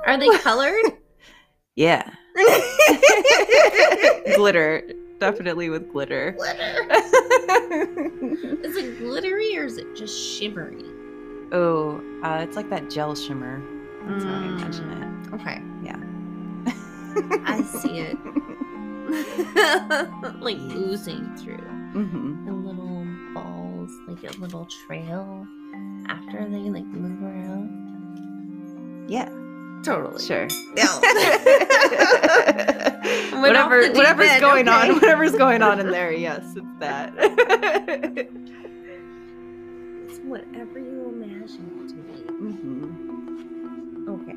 [0.06, 0.84] Are they colored?
[1.76, 2.10] Yeah.
[4.36, 4.84] Glitter.
[5.20, 6.34] Definitely with glitter.
[6.34, 6.88] glitter.
[8.64, 10.86] Is it glittery or is it just shimmery?
[11.52, 13.62] oh, uh, it's like that gel shimmer.
[14.08, 15.34] That's how I imagine it.
[15.34, 15.62] Okay.
[15.84, 15.98] Yeah.
[17.46, 18.18] I see it.
[20.42, 21.58] like oozing through.
[21.94, 22.46] Mm-hmm.
[22.46, 25.48] The little balls, like a little trail
[26.08, 29.06] after they like move around.
[29.10, 29.30] Yeah,
[29.84, 30.22] Totally.
[30.24, 30.48] sure.
[30.76, 31.00] No.
[33.42, 36.12] Whatever, off the deep whatever's end, going on, whatever's going on in there.
[36.12, 37.14] Yes, it's that.
[40.08, 42.12] It's whatever you imagine it to be.
[42.34, 42.86] hmm
[44.10, 44.36] Okay.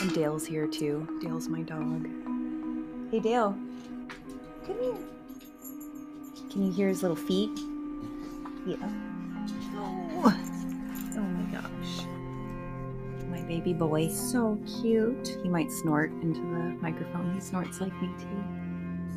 [0.00, 1.06] And Dale's here too.
[1.22, 2.08] Dale's my dog.
[3.10, 3.54] Hey, Dale.
[4.66, 4.96] Come here.
[6.50, 7.50] Can you hear his little feet?
[8.66, 8.76] Yeah.
[9.76, 10.34] Oh,
[11.16, 12.04] Oh my gosh.
[13.42, 14.08] My baby boy.
[14.08, 15.38] So cute.
[15.42, 17.34] He might snort into the microphone.
[17.34, 18.44] He snorts like me too.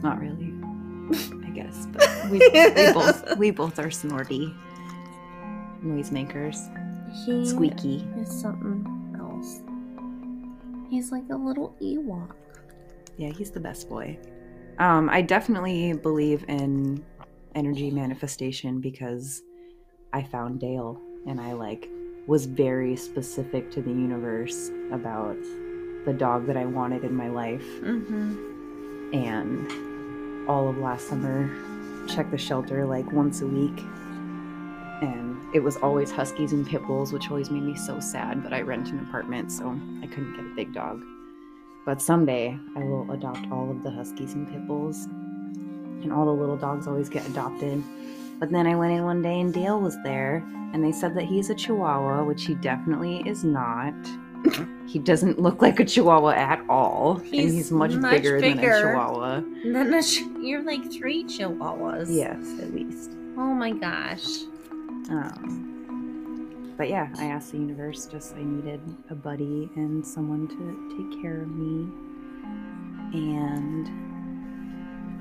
[0.04, 0.54] Not really,
[1.46, 4.54] I guess, but we, we both we both are snorty
[5.84, 6.58] noisemakers.
[7.26, 8.08] He Squeaky.
[8.18, 9.62] is something else.
[10.90, 12.32] He's like a little Ewok.
[13.18, 14.18] Yeah, he's the best boy.
[14.80, 17.04] Um, I definitely believe in
[17.56, 19.42] energy manifestation because
[20.12, 21.90] I found Dale and I like
[22.28, 25.38] was very specific to the universe about
[26.06, 27.66] the dog that I wanted in my life.
[27.82, 28.54] Mm-hmm.
[29.14, 31.50] and all of last summer
[32.08, 33.80] checked the shelter like once a week.
[35.02, 38.54] And it was always huskies and pit bulls which always made me so sad but
[38.54, 39.70] i rent an apartment so
[40.02, 41.04] i couldn't get a big dog.
[41.86, 45.06] But someday i will adopt all of the huskies and pit bulls.
[45.06, 47.84] And all the little dogs always get adopted
[48.40, 50.44] but then i went in one day and dale was there
[50.74, 53.94] and they said that he's a chihuahua which he definitely is not
[54.88, 58.60] he doesn't look like a chihuahua at all and He's he's much, much bigger, than
[58.60, 62.08] a chihuahua then a ch- you're like three chihuahuas.
[62.10, 63.12] Yes, at least.
[63.38, 64.44] Oh my gosh.
[65.10, 71.12] Um, but yeah, I asked the universe just I needed a buddy and someone to
[71.12, 71.90] take care of me.
[73.14, 73.88] And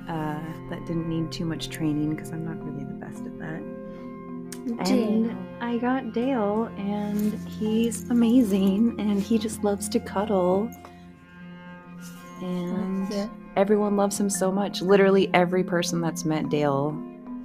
[0.09, 2.85] uh, that didn't need too much training because I'm not really
[3.20, 3.62] at that.
[4.88, 10.70] And I got Dale, and he's amazing, and he just loves to cuddle.
[12.40, 13.29] And Yeah.
[13.57, 14.83] everyone loves him so much.
[14.83, 16.96] Literally every person that's met Dale,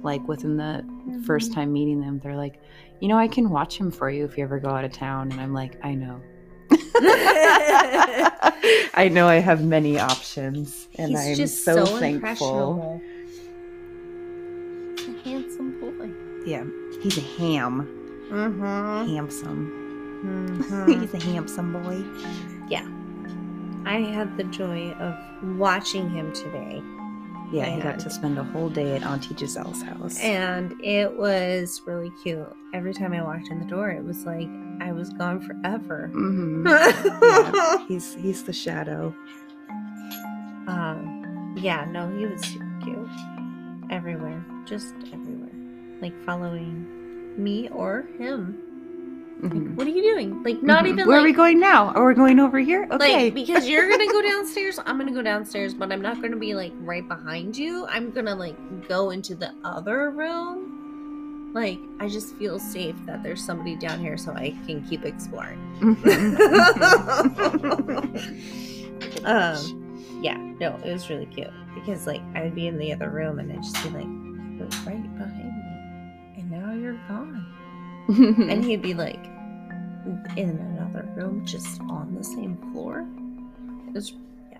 [0.02, 0.84] like within the
[1.26, 2.58] first time meeting them, they're like,
[3.00, 5.30] you know, I can watch him for you if you ever go out of town.
[5.32, 6.20] And I'm like, I know.
[8.94, 13.00] I know I have many options, and I'm just so, so, thankful.
[16.50, 16.64] Yeah,
[17.02, 17.86] he's a ham,
[18.30, 19.14] Mm-hmm.
[19.14, 19.76] handsome.
[20.20, 21.00] Mm-hmm.
[21.00, 22.04] he's a handsome boy.
[22.68, 22.86] Yeah.
[23.88, 25.14] I had the joy of
[25.58, 26.82] watching him today,
[27.50, 30.20] Yeah, he got to spend a whole day at Auntie Giselle's house.
[30.20, 32.46] and it was really cute.
[32.74, 34.48] Every time I walked in the door, it was like
[34.82, 36.10] I was gone forever.
[36.12, 36.66] Mm-hmm.
[37.24, 39.14] yeah, he's he's the shadow.
[40.66, 43.08] um, yeah, no, he was super cute.
[43.90, 45.50] Everywhere, just everywhere,
[46.00, 46.86] like following
[47.36, 48.58] me or him.
[49.42, 49.74] Mhm.
[49.74, 50.42] What are you doing?
[50.42, 50.88] Like, not Mhm.
[50.88, 51.88] even Where like, are we going now?
[51.94, 52.86] Are we going over here?
[52.90, 53.24] Okay.
[53.24, 56.54] Like because you're gonna go downstairs, I'm gonna go downstairs, but I'm not gonna be
[56.54, 57.86] like right behind you.
[57.88, 58.56] I'm gonna like
[58.88, 61.52] go into the other room.
[61.54, 65.58] Like I just feel safe that there's somebody down here, so I can keep exploring.
[65.80, 66.10] Mhm.
[69.34, 73.38] um, yeah, no, it was really cute because like I'd be in the other room
[73.38, 74.06] and I'd just be like,
[74.86, 75.18] right
[76.90, 77.46] you're gone,"
[78.50, 79.24] and he'd be like
[80.36, 83.06] in another room, just on the same floor.
[83.88, 84.12] It was
[84.50, 84.58] yeah,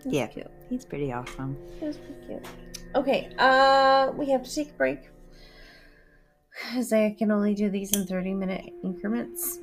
[0.00, 0.26] it was Yeah.
[0.28, 0.50] cute.
[0.70, 1.56] he's pretty awesome.
[1.80, 2.46] It was pretty cute.
[2.94, 5.00] Okay, uh, we have to take a break
[6.50, 9.58] because I can only do these in 30 minute increments.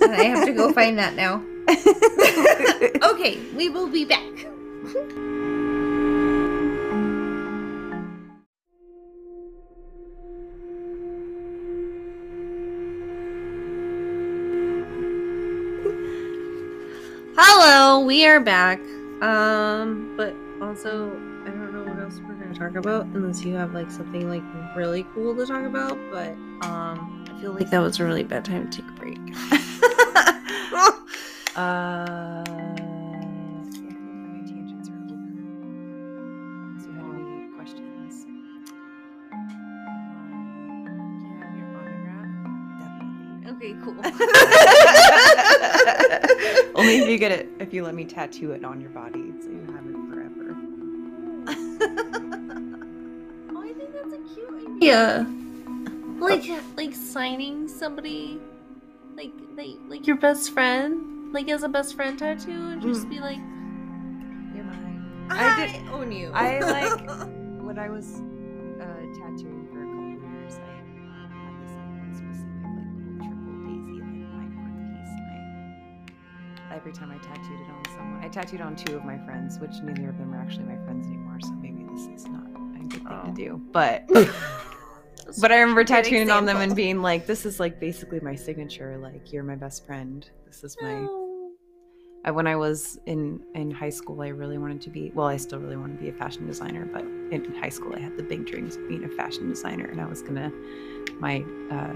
[0.00, 1.42] and I have to go find that now.
[3.12, 4.24] okay, we will be back.
[18.04, 18.80] We are back.
[19.22, 21.10] Um, but also
[21.44, 24.42] I don't know what else we're gonna talk about unless you have like something like
[24.76, 25.98] really cool to talk about.
[26.10, 26.30] But
[26.66, 29.18] um, I feel like that was a really bad time to take a break.
[31.56, 35.14] Uh, yeah, I think my tangents are over.
[36.70, 38.26] Unless you have any questions.
[43.48, 43.96] okay, cool.
[46.74, 49.48] Only if you get it, if you let me tattoo it on your body, so
[49.48, 50.56] you have it forever.
[53.50, 54.76] Oh, I think that's a cute idea.
[54.80, 55.26] Yeah.
[56.20, 58.40] Like, like signing somebody,
[59.16, 61.32] like, like, like your best friend.
[61.32, 63.10] like as a best friend tattoo, and just Mm.
[63.10, 63.36] be like,
[64.56, 65.26] You're mine.
[65.30, 65.88] I, I did.
[65.88, 66.30] own you.
[66.34, 67.00] I like
[67.62, 68.20] when I was
[76.88, 79.72] every time I tattooed it on someone, I tattooed on two of my friends, which
[79.82, 81.38] neither of them are actually my friends anymore.
[81.42, 83.26] So maybe this is not a good thing Oh.
[83.26, 84.08] to do, but.
[85.42, 88.96] But I remember tattooing on them and being like, "This is like basically my signature.
[88.96, 90.26] Like, you're my best friend.
[90.46, 91.06] This is my."
[92.24, 95.12] I, when I was in in high school, I really wanted to be.
[95.14, 97.98] Well, I still really want to be a fashion designer, but in high school, I
[98.00, 100.50] had the big dreams of being a fashion designer, and I was gonna.
[101.20, 101.94] My uh,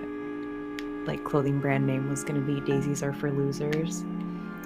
[1.07, 4.03] like clothing brand name was gonna be Daisies Are for Losers,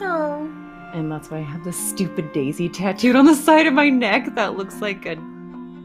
[0.01, 0.51] No.
[0.93, 4.35] and that's why I have this stupid daisy tattooed on the side of my neck
[4.35, 5.17] that looks like a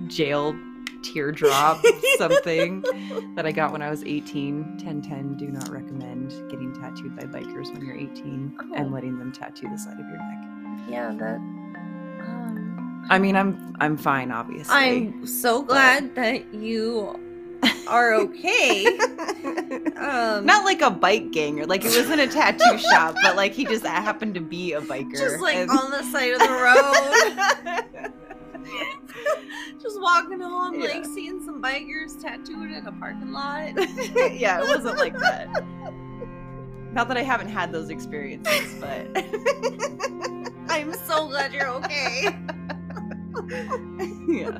[0.08, 0.56] jail
[1.04, 1.82] teardrop
[2.18, 2.82] something
[3.36, 4.78] that I got when I was 18.
[4.78, 8.90] 1010 do not recommend getting tattooed by bikers when you're 18 and Oh.
[8.94, 10.88] letting them tattoo the side of your neck.
[10.90, 11.38] Yeah, that.
[12.24, 14.76] Um, I mean, I'm I'm fine, obviously.
[14.76, 17.18] I'm so glad that you
[17.88, 18.86] are okay.
[20.02, 21.66] um, not like a bike ganger.
[21.66, 25.12] Like it wasn't a tattoo shop, but like he just happened to be a biker.
[25.18, 26.50] just like and- on the side of the
[28.02, 28.12] road,
[29.82, 33.74] just walking home, like seeing some bikers tattooed in a parking lot.
[34.34, 35.64] yeah, it wasn't like that.
[36.94, 39.08] Not that I haven't had those experiences, but
[40.70, 42.36] I'm so glad you're okay.
[44.28, 44.58] yeah.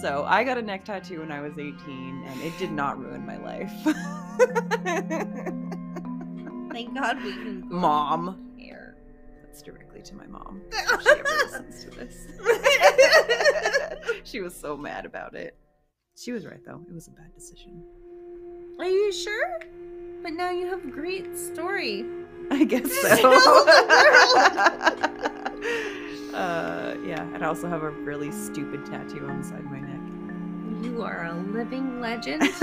[0.00, 3.26] So I got a neck tattoo when I was 18, and it did not ruin
[3.26, 3.70] my life.
[6.72, 8.54] Thank God we can go Mom.
[8.56, 8.96] here.
[9.42, 10.62] That's directly to my mom.
[10.70, 12.28] If she ever listens to this.
[14.24, 15.56] she was so mad about it.
[16.16, 16.80] She was right though.
[16.88, 17.82] It was a bad decision.
[18.78, 19.60] Are you sure?
[20.22, 22.04] But now you have a great story.
[22.50, 23.32] I guess so.
[26.34, 29.80] uh, yeah, and I also have a really stupid tattoo on the side of my
[29.80, 29.89] neck.
[30.82, 32.42] You are a living legend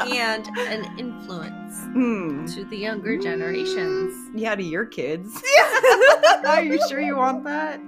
[0.00, 2.46] and an influence Hmm.
[2.46, 4.14] to the younger generations.
[4.34, 5.40] Yeah, to your kids.
[6.46, 7.80] Are you sure you want that?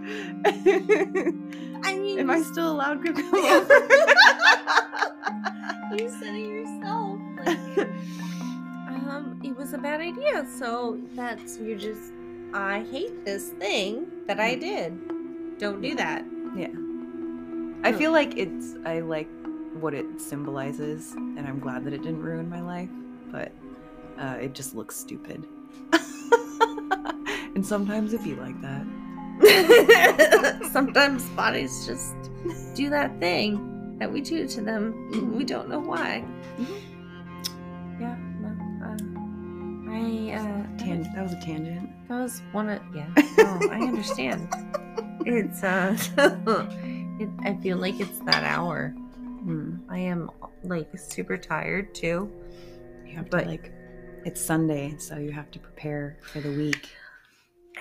[1.85, 3.75] I mean, Am I still allowed to come over?
[5.97, 7.19] you said it yourself.
[7.45, 7.89] Like,
[9.09, 10.47] um, it was a bad idea.
[10.59, 12.13] So that's you're just.
[12.53, 15.59] I hate this thing that I did.
[15.59, 16.25] Don't do that.
[17.85, 19.29] I feel like it's I like
[19.75, 22.89] what it symbolizes, and I'm glad that it didn't ruin my life,
[23.31, 23.53] but
[24.19, 25.47] uh, it just looks stupid.
[27.55, 28.87] and sometimes it be like that.
[30.73, 32.15] Sometimes bodies just
[32.75, 35.35] do that thing that we do to them.
[35.37, 36.25] We don't know why.
[38.01, 38.17] Yeah.
[38.41, 38.49] No,
[38.87, 38.97] uh,
[39.93, 41.91] I uh, Tan- that was a tangent.
[42.09, 43.09] That was one of yeah.
[43.39, 44.49] No, I understand.
[45.27, 45.97] It's uh,
[47.21, 48.89] it, I feel like it's that hour.
[48.89, 49.77] Hmm.
[49.89, 50.31] I am
[50.63, 52.31] like super tired too.
[53.07, 53.73] You have But- to like.
[54.25, 56.89] It's Sunday, so you have to prepare for the week.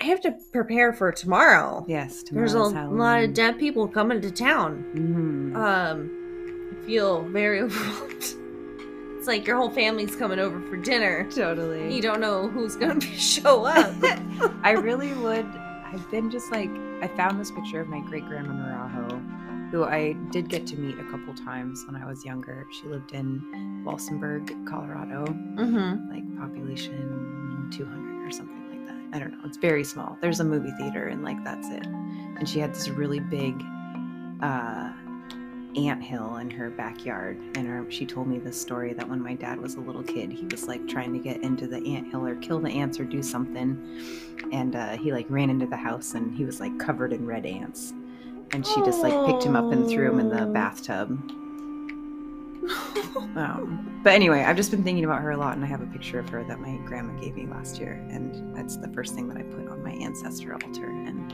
[0.02, 1.86] I have to prepare for tomorrow.
[1.88, 3.34] Yes, There's a tomorrow's lot of Halloween.
[3.34, 4.84] dead people coming to town.
[4.94, 5.56] Mhm.
[5.56, 8.24] Um, I feel very overwhelmed.
[9.18, 11.26] It's like your whole family's coming over for dinner.
[11.32, 11.96] totally.
[11.96, 13.94] You don't know who's gonna show up.
[14.64, 15.46] I really would.
[15.46, 16.70] I've been just like
[17.02, 19.13] I found this picture of my great grandma Naraho,
[19.74, 22.68] who I did get to meet a couple times when I was younger.
[22.72, 23.42] She lived in
[23.84, 26.12] Walsenburg, Colorado, mm-hmm.
[26.12, 29.18] like population 200 or something like that.
[29.18, 29.44] I don't know.
[29.46, 30.16] It's very small.
[30.22, 31.88] There's a movie theater and like that's it.
[31.88, 33.60] And she had this really big
[34.44, 34.92] uh
[35.76, 39.34] ant hill in her backyard and her, she told me this story that when my
[39.34, 42.24] dad was a little kid he was like trying to get into the ant hill
[42.24, 43.76] or kill the ants or do something
[44.52, 47.44] and uh, he like ran into the house and he was like covered in red
[47.44, 47.92] ants
[48.54, 51.10] and she just like picked him up and threw him in the bathtub
[53.36, 55.86] um, but anyway, I've just been thinking about her a lot, and I have a
[55.86, 59.28] picture of her that my grandma gave me last year, and that's the first thing
[59.30, 60.86] that I put on my ancestor altar.
[60.86, 61.34] And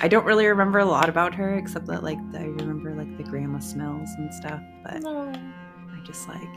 [0.00, 3.22] I don't really remember a lot about her, except that like I remember like the
[3.22, 4.60] grandma smells and stuff.
[4.84, 5.30] But No.
[5.30, 6.48] I just like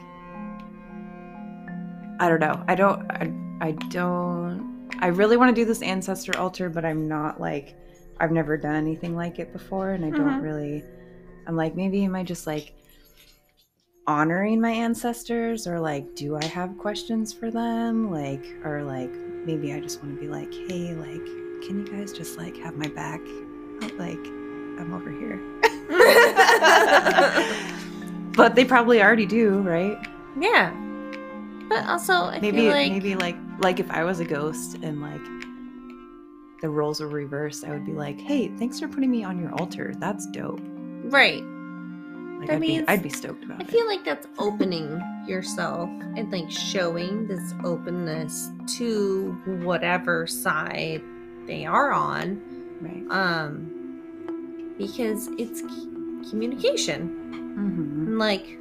[2.20, 2.64] I don't know.
[2.68, 3.12] I don't.
[3.12, 4.90] I, I don't.
[5.00, 7.76] I really want to do this ancestor altar, but I'm not like
[8.20, 10.44] I've never done anything like it before, and I don't Mhm.
[10.44, 10.84] really.
[11.48, 12.74] I'm like maybe am I just like
[14.08, 19.10] honoring my ancestors or like do i have questions for them like or like
[19.46, 21.24] maybe i just want to be like hey like
[21.66, 23.22] can you guys just like have my back
[23.82, 24.20] Oh, like
[24.78, 25.40] i'm over here
[28.36, 29.98] but they probably already do right
[30.40, 30.74] yeah.
[31.70, 35.22] But also, I maybe like maybe like like if I was a ghost and like
[36.64, 39.52] the roles were reversed, I would be like, "Hey, thanks for putting me on your
[39.60, 39.94] altar.
[40.00, 40.62] That's dope."
[41.04, 41.44] Right.
[42.40, 43.68] Like That I'd means- be I'd be stoked about I it.
[43.68, 49.34] I feel like that's opening yourself and like showing this openness to
[49.64, 51.02] whatever side
[51.46, 52.42] they are on.
[52.82, 53.06] right.
[53.12, 57.10] Um because it's c- communication.
[57.58, 58.08] Mm-hmm.
[58.08, 58.58] And like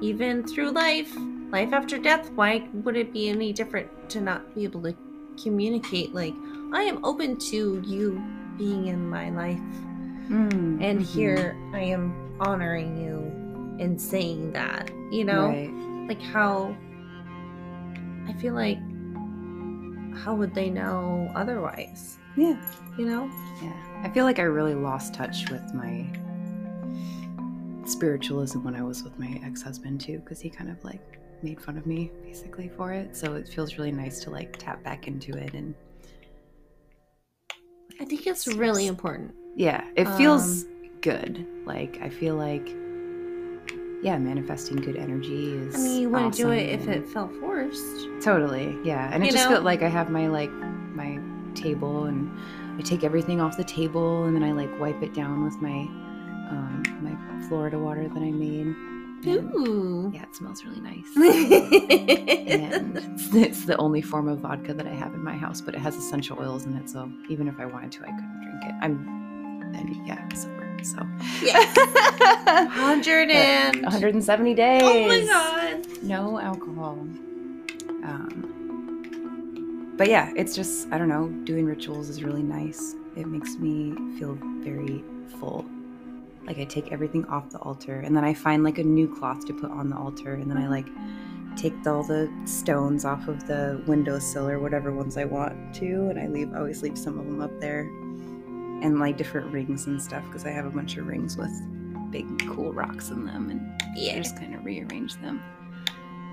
[0.00, 1.14] even through life,
[1.50, 4.94] life after death, why would it be any different to not be able to
[5.42, 6.34] communicate like
[6.74, 8.22] I am open to you
[8.58, 9.60] being in my life
[10.28, 10.80] Mm-hmm.
[10.80, 13.18] and here I am honoring you
[13.78, 15.48] and saying that, you know?
[15.48, 15.70] Right.
[16.08, 16.74] Like how
[18.26, 18.78] I feel like
[20.16, 22.16] how would they know otherwise?
[22.36, 22.56] Yeah.
[22.96, 23.30] You know?
[23.62, 23.74] Yeah.
[24.02, 26.06] I feel like I really lost touch with my
[27.84, 31.76] spiritualism when I was with my ex-husband too because he kind of like made fun
[31.76, 33.14] of me basically for it.
[33.14, 35.74] So it feels really nice to like tap back into it and
[38.00, 39.34] I think it's really important.
[39.56, 40.64] yeah, it feels
[41.00, 41.46] good.
[41.66, 42.66] Like I feel like
[44.02, 48.06] yeah, manifesting good energy is I mean, you wouldn't do it if it felt forced.
[48.22, 49.08] Totally, yeah.
[49.12, 49.52] And it You just know?
[49.52, 51.18] felt like I have my like my
[51.54, 52.30] table and
[52.78, 55.78] I take everything off the table and then I like wipe it down with my
[56.50, 58.74] um my Florida water that I made.
[59.26, 60.10] And, Ooh.
[60.14, 61.06] yeah, it smells really nice.
[61.16, 65.74] and it's, it's the only form of vodka that I have in my house, but
[65.74, 68.64] it has essential oils in it, so even if I wanted to, I couldn't drink
[68.64, 68.74] it.
[68.82, 69.08] I'm,
[69.74, 70.64] and yeah, sober.
[70.84, 70.98] So
[71.42, 71.64] yeah.
[72.68, 74.82] Hundred and 170 days.
[74.82, 75.86] Oh my god.
[76.02, 76.98] no alcohol.
[78.04, 78.54] Um,
[79.96, 81.28] but yeah, it's just I don't know.
[81.44, 82.96] Doing rituals is really nice.
[83.16, 85.02] It makes me feel very
[85.40, 85.64] full.
[86.46, 89.46] Like I take everything off the altar, and then I find like a new cloth
[89.46, 90.86] to put on the altar, and then I like
[91.56, 96.18] take all the stones off of the windowsill or whatever ones I want to, and
[96.18, 100.00] I leave I always leave some of them up there, and like different rings and
[100.02, 101.52] stuff because I have a bunch of rings with
[102.10, 105.42] big cool rocks in them, and I just kind of rearrange them.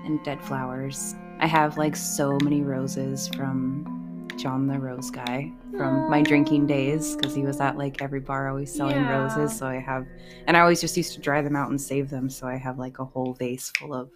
[0.04, 1.14] And dead flowers.
[1.38, 4.01] I have like so many roses from
[4.36, 8.48] John the Rose Guy from my drinking days because he was at like every bar
[8.48, 9.18] always selling Yeah.
[9.36, 9.56] roses.
[9.56, 10.06] So I have,
[10.46, 12.28] and I always just used to dry them out and save them.
[12.30, 14.10] So I have like a whole vase full of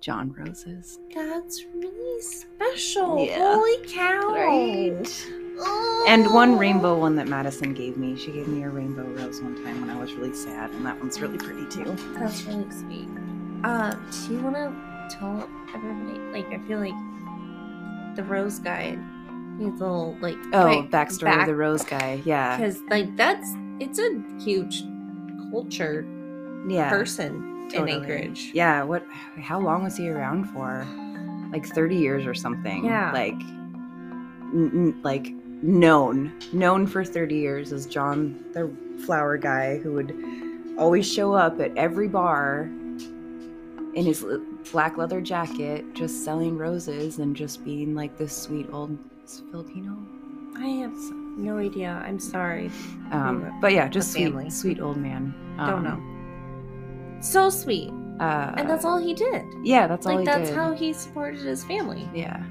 [0.00, 0.98] John roses.
[1.14, 3.24] That's really special.
[3.24, 3.54] Yeah.
[3.54, 4.20] Holy cow.
[5.60, 6.04] Oh.
[6.08, 8.16] And one rainbow one that Madison gave me.
[8.16, 10.98] She gave me a rainbow rose one time when I was really sad, and that
[11.00, 11.96] one's really pretty too.
[12.14, 13.08] That's really sweet.
[13.64, 13.94] Uh,
[14.26, 16.18] do you want to tell everybody?
[16.30, 16.94] Like, I feel like
[18.14, 18.96] the rose guy
[19.58, 22.20] a little like Oh, backstory of the rose guy.
[22.24, 22.56] Yeah.
[22.56, 23.46] because like that's
[23.80, 24.82] it's a huge
[25.50, 26.06] culture
[26.68, 26.90] Yeah.
[26.90, 27.92] person Totally.
[27.92, 28.50] in Anchorage.
[28.54, 29.04] Yeah, what
[29.40, 30.86] how long was he around for?
[31.52, 32.84] Like 30 years or something.
[32.84, 33.10] Yeah.
[33.12, 33.32] Like
[34.52, 35.28] n- n- like
[35.62, 38.70] known, known for 30 years as John the
[39.04, 40.14] flower guy who would
[40.78, 42.62] always show up at every bar
[43.94, 44.24] in his
[44.70, 48.96] black leather jacket just selling roses and just being like this sweet old
[49.50, 49.96] Filipino.
[50.56, 50.94] I have
[51.36, 52.02] no idea.
[52.04, 52.70] I'm sorry.
[53.12, 54.50] Um, but yeah, just family.
[54.50, 55.34] sweet sweet old man.
[55.56, 57.20] Don't Um, know.
[57.20, 59.44] So sweet, Uh, and that's all he did.
[59.62, 60.56] Yeah, that's all like that's did.
[60.56, 62.08] how he supported his family.
[62.14, 62.42] Yeah.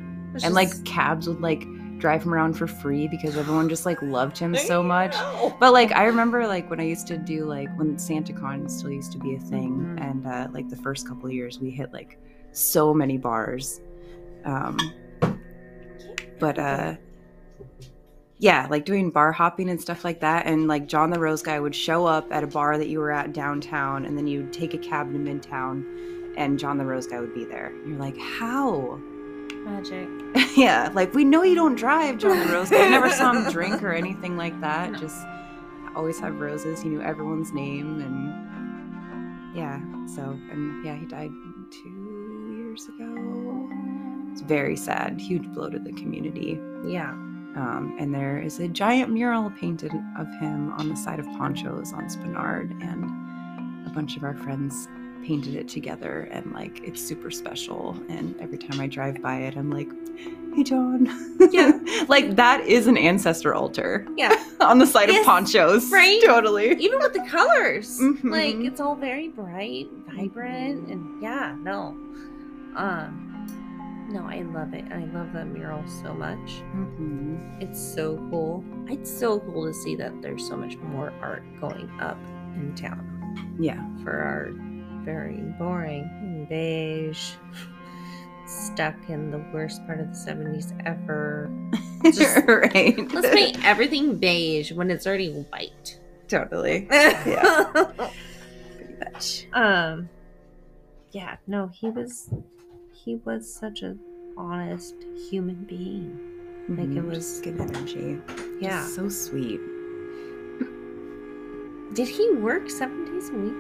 [0.43, 1.65] And like cabs would like
[1.99, 5.57] drive him around for free because everyone just like loved him so much No.
[5.59, 9.11] but like i remember like when i used to do like when santacon still used
[9.13, 10.07] to be a thing Mhm.
[10.07, 12.19] and uh like the first couple of years we hit like
[12.51, 13.81] so many bars
[14.45, 14.77] um
[16.39, 16.95] but uh
[18.39, 21.59] yeah like doing bar hopping and stuff like that and like john the rose guy
[21.59, 24.73] would show up at a bar that you were at downtown and then you'd take
[24.73, 25.83] a cab to midtown
[26.37, 28.99] and john the rose guy would be there you're like how
[29.67, 30.07] magic.
[30.57, 32.69] yeah, like we know you don't drive, John the Rose.
[32.69, 32.85] guy.
[32.85, 34.91] I never saw him drink or anything like that.
[34.91, 34.99] No.
[34.99, 35.25] Just
[35.95, 36.81] always have roses.
[36.81, 39.79] He knew everyone's name, and yeah.
[40.15, 41.31] So and yeah, he died
[41.71, 43.36] two years ago.
[44.37, 45.19] It's very sad.
[45.19, 46.59] Huge blow to the community.
[46.85, 47.09] Yeah.
[47.09, 51.91] Um, and there is a giant mural painted of him on the side of Ponchos
[51.91, 54.87] on Spenard, and a bunch of our friends
[55.23, 57.99] painted it together, and like it's super special.
[58.09, 59.89] And every time I drive by it, I'm like,
[60.55, 61.07] "Hey, John."
[61.51, 61.71] Yeah.
[62.07, 64.35] like that is an ancestor altar Yeah.
[64.59, 65.91] on the side Yes, of Ponchos.
[65.91, 66.21] right?
[66.23, 66.73] Totally.
[66.79, 68.29] Even with the colors, Mhm.
[68.29, 71.97] like it's all very bright, vibrant, and yeah, no.
[72.75, 73.26] Um,
[74.09, 74.85] no, I love it.
[74.91, 76.61] I love that mural so much.
[76.73, 77.61] Mhm.
[77.61, 78.63] It's so cool.
[78.87, 82.17] It's so cool to see that there's so much more art going up
[82.55, 83.03] in town
[83.59, 83.81] Yeah.
[84.03, 84.49] for our
[85.03, 87.33] very boring beige,
[88.45, 91.49] stuck in the worst part of the 70s ever.
[92.05, 92.97] Just, right.
[93.13, 95.99] Let's make everything beige when it's already white.
[96.27, 96.87] Totally.
[96.91, 97.63] Yeah.
[98.77, 99.47] Pretty much.
[99.53, 100.09] Um
[101.11, 102.29] yeah, no, he was
[103.07, 103.97] he was such an
[104.35, 104.95] honest
[105.29, 106.19] human being.
[106.67, 108.21] Like, it Mhm, was- just good energy.
[108.59, 108.81] Yeah.
[108.81, 109.61] Just so sweet.
[111.93, 113.53] Did he work 7 days a week?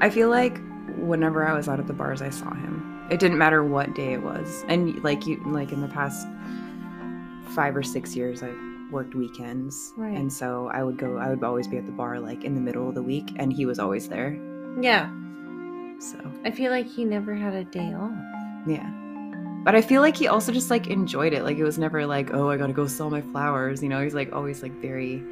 [0.00, 0.58] I feel like
[0.98, 2.82] whenever I was out at the bars, I saw him.
[3.10, 6.26] It didn't matter what day it was, and like you, like in the past
[7.50, 8.58] five or six years, I've
[8.90, 10.16] worked weekends, Right.
[10.16, 11.16] and so I would go.
[11.18, 13.52] I would always be at the bar like in the middle of the week, and
[13.52, 14.36] he was always there.
[14.80, 15.10] Yeah.
[15.98, 18.12] So I feel like he never had a day off.
[18.66, 18.88] yeah,
[19.64, 21.42] but I feel like he also just like enjoyed it.
[21.42, 23.82] Like it was never like, oh, I gotta go sell my flowers.
[23.82, 25.22] You know, he's like always like very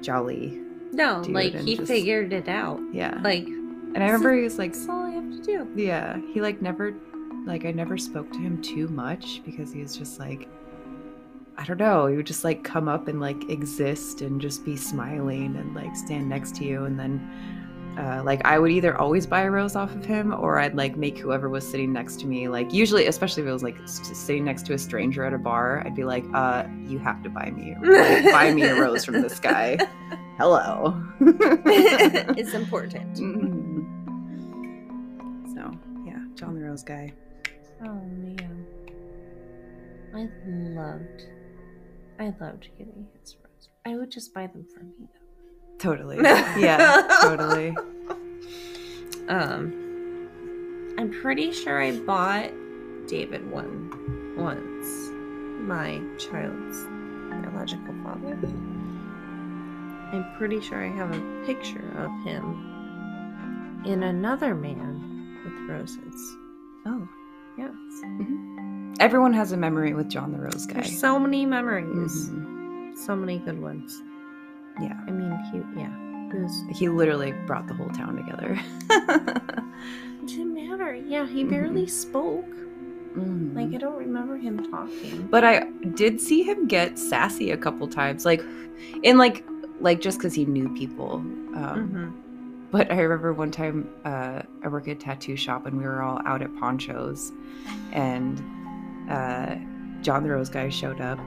[0.00, 0.60] jolly.
[0.92, 2.80] No, like he just- figured it out.
[2.92, 5.68] Yeah, Like and I remember he was like that's all I have to do.
[5.74, 6.94] Yeah, he like never
[7.46, 10.48] like I never spoke to him too much because he was just like
[11.56, 14.76] I don't know, he would just like come up and like exist and just be
[14.76, 17.20] smiling and like stand next to you and then
[17.98, 20.96] uh, like I would either always buy a rose off of him or I'd like
[20.96, 24.00] make whoever was sitting next to me like usually especially if it was like s-
[24.16, 27.30] sitting next to a stranger at a bar I'd be like uh you have to
[27.30, 27.76] buy me
[28.32, 29.78] buy me a rose from this guy
[30.38, 33.18] hello it's important.
[33.24, 33.84] Mhm.
[35.54, 35.70] So
[36.04, 37.12] yeah, John the Rose guy.
[37.84, 38.66] Oh man.
[40.14, 40.28] I
[40.80, 41.22] loved
[42.18, 43.68] I loved getting his rose.
[43.86, 45.23] I would just buy them for me though.
[45.78, 46.18] Totally.
[46.56, 47.74] Yeah, totally.
[49.28, 49.80] Um
[50.98, 52.50] I'm pretty sure I bought
[53.06, 53.90] David one
[54.36, 55.10] once.
[55.66, 56.78] My child's
[57.30, 58.38] biological father.
[60.12, 66.36] I'm pretty sure I have a picture of him in another man with roses.
[66.86, 67.08] Oh.
[67.58, 67.72] Yes.
[69.00, 70.74] Everyone has a memory with John the Rose guy.
[70.74, 72.30] There's so many memories.
[72.30, 72.96] Mhm.
[72.96, 74.00] So many good ones.
[74.80, 74.98] Yeah.
[75.06, 76.32] I mean, he, yeah.
[76.32, 78.58] He was, He literally brought the whole town together.
[78.90, 80.94] it didn't matter.
[80.94, 82.46] Yeah, he barely spoke.
[83.16, 83.54] Mhm.
[83.54, 85.28] Like, I don't remember him talking.
[85.30, 85.64] but I
[85.94, 88.42] did see him get sassy a couple times, like
[89.04, 89.44] in like
[89.80, 91.14] like just because he knew people.
[91.14, 92.12] Um, Mhm.
[92.72, 96.02] But I remember one time uh, I work at a tattoo shop and we were
[96.02, 97.30] all out at ponchos,
[97.92, 98.42] and
[99.08, 99.54] uh,
[100.02, 101.20] John the Rose guy showed up,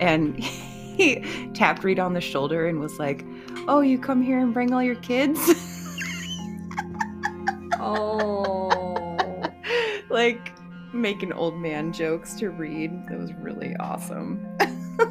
[0.00, 0.42] and
[0.96, 3.24] he tapped Reed on the shoulder and was like,
[3.68, 5.40] "Oh, you come here and bring all your kids."
[7.86, 9.42] Oh.
[10.08, 10.52] like
[10.94, 12.90] making old man jokes to Reed.
[13.08, 14.46] That was really awesome.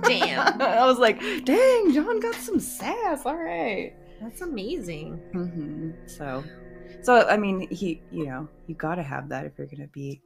[0.04, 0.62] Damn.
[0.62, 3.26] I was like, "Dang, John got some sass.
[3.26, 5.18] All right." That's amazing.
[5.34, 6.44] hmm So,
[7.02, 10.22] so I mean, he, you know, you got to have that if you're gonna be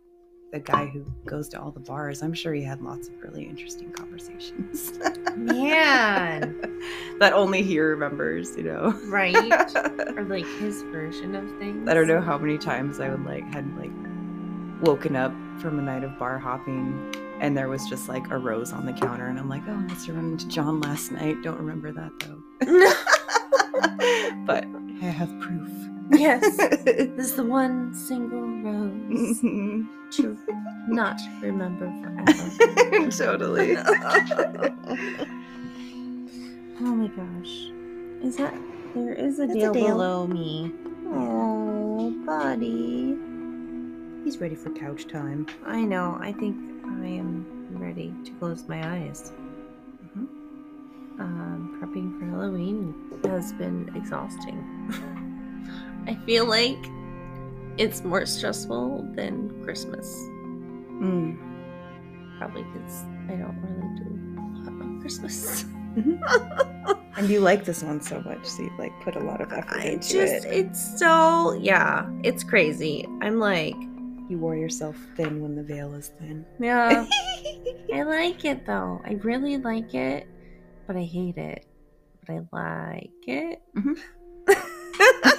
[0.52, 2.24] the guy who goes to all the bars.
[2.24, 4.98] I'm sure he had lots of really interesting conversations
[5.38, 6.82] Man.
[7.20, 8.56] that only he remembers.
[8.58, 9.36] You know, right?
[10.18, 11.88] Or like his version of things.
[11.88, 13.91] I don't know how many times I would like had like
[14.82, 17.14] woken up from a night of bar hopping.
[17.39, 19.76] And there was just like a rose on the counter, and I'm like, "Oh, I
[19.76, 21.36] must have run into John last night.
[21.43, 22.41] Don't remember that though."
[24.48, 24.66] but
[25.04, 25.70] I have proof.
[26.12, 26.58] Yes.
[27.18, 29.88] This is the one single rose Mhm.
[30.12, 30.38] to
[30.88, 33.12] not remember forever.
[33.12, 33.76] totally.
[36.80, 37.72] Oh my gosh.
[38.24, 38.53] Is that
[38.93, 39.88] there is a deal a Dale.
[39.88, 40.72] below me.
[41.08, 43.18] Oh, buddy.
[44.24, 45.47] He's ready for couch time.
[45.66, 46.18] I know.
[46.22, 46.55] I think
[46.86, 49.32] I am ready to close my eyes.
[50.16, 50.28] Mhm.
[51.20, 52.93] Um, prepping for Halloween
[53.26, 54.64] has been exhausting.
[56.08, 56.78] I feel like
[57.78, 60.08] it's more stressful than Christmas.
[61.01, 61.38] Mm.
[62.39, 65.66] Probably because I don't really do a lot on Christmas.
[67.18, 69.76] And you like this one so much, so you like put a lot of effort
[69.80, 70.53] I into just, it.
[70.68, 73.08] it's so, yeah, it's crazy.
[73.24, 73.74] I'm like,
[74.30, 76.45] You wore yourself thin when the veil is thin.
[76.60, 77.08] yeah,
[77.93, 79.01] I like it though.
[79.03, 80.28] I really like it,
[80.86, 81.66] but I hate it.
[82.28, 83.64] But I like it.
[83.74, 83.97] There's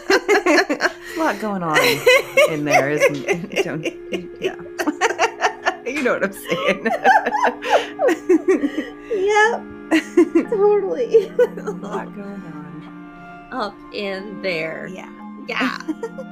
[1.18, 1.78] a lot going on
[2.50, 3.64] in there, isn't it?
[3.64, 3.82] Don't,
[4.40, 4.54] yeah.
[5.86, 6.84] you know what I'm saying.
[9.10, 10.50] yep.
[10.50, 11.28] totally.
[11.28, 13.48] a lot going on.
[13.52, 14.86] Up in there.
[14.86, 15.12] Yeah.
[15.48, 15.78] Yeah,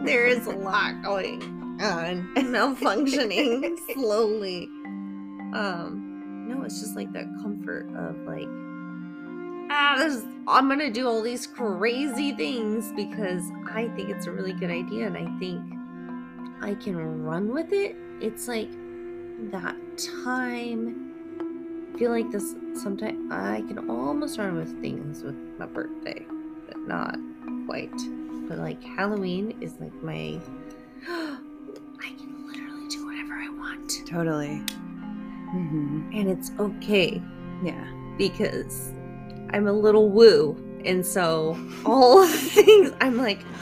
[0.05, 1.43] there is a lot going
[1.81, 2.31] on.
[2.37, 4.69] And malfunctioning slowly.
[5.55, 8.47] Um, no, it's just like that comfort of like,
[9.71, 14.53] ah, this, I'm gonna do all these crazy things because I think it's a really
[14.53, 15.63] good idea and I think
[16.63, 17.97] I can run with it.
[18.21, 18.71] It's like
[19.51, 19.77] that
[20.25, 21.03] time.
[21.95, 26.27] I feel like this sometimes I can almost run with things with my birthday,
[26.67, 27.17] but not
[27.67, 27.91] quite.
[28.49, 30.39] But like Halloween is like my.
[31.09, 34.63] I can literally do whatever I want, Totally.
[35.55, 36.11] Mm-hmm.
[36.15, 37.23] and it's okay
[37.63, 37.87] Yeah.
[38.19, 38.93] because
[39.51, 43.41] I'm a little woo, and so all of the things I'm like,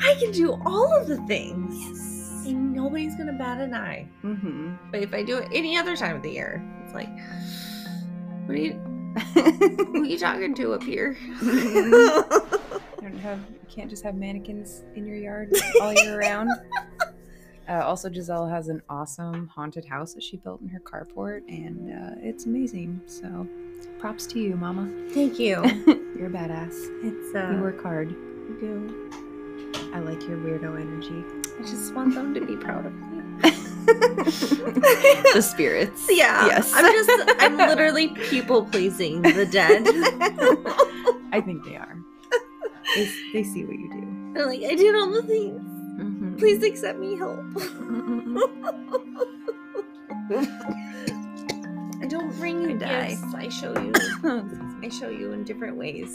[0.00, 2.44] I can do all of the things, Yes.
[2.46, 4.06] and nobody's gonna bat an eye.
[4.22, 4.74] Mm-hmm.
[4.90, 7.08] But if I do it any other time of the year, it's like,
[8.46, 8.72] what are you,
[9.34, 11.16] who are you talking to up here?
[13.00, 16.50] don't have you can't just have mannequins in your yard all year round.
[17.68, 21.92] Uh, also, Giselle has an awesome haunted house that she built in her carport, and
[21.92, 23.00] uh, it's amazing.
[23.06, 23.46] So,
[23.98, 24.88] props to you, Mama.
[25.10, 25.62] Thank you.
[26.16, 26.74] You're a badass.
[27.02, 28.10] It's uh, You work hard.
[28.10, 29.10] you do.
[29.94, 31.24] I like your weirdo energy.
[31.58, 33.04] I just want them to be proud of me.
[35.34, 36.06] the spirits.
[36.10, 36.46] Yeah.
[36.46, 36.72] Yes.
[36.74, 39.86] I'm just, I'm literally people pleasing the dead.
[41.32, 41.96] I think they are.
[42.94, 44.32] They, they see what you do.
[44.34, 45.60] They're like, I did all the things.
[46.00, 46.36] Mm-hmm.
[46.36, 47.44] Please accept me help.
[52.00, 53.08] I don't bring you I die.
[53.10, 53.34] gifts.
[53.34, 53.92] I show you.
[54.82, 56.14] I show you in different ways.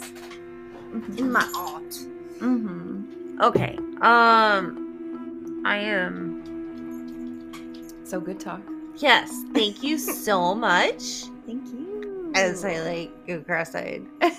[1.18, 1.90] In my art.
[2.38, 3.40] mm-hmm.
[3.42, 3.76] Okay.
[4.00, 6.42] Um, I am.
[8.04, 8.62] So good talk.
[8.96, 9.30] Yes.
[9.52, 11.24] Thank you so much.
[11.46, 11.82] Thank you.
[12.36, 14.04] As I like go cross-eyed.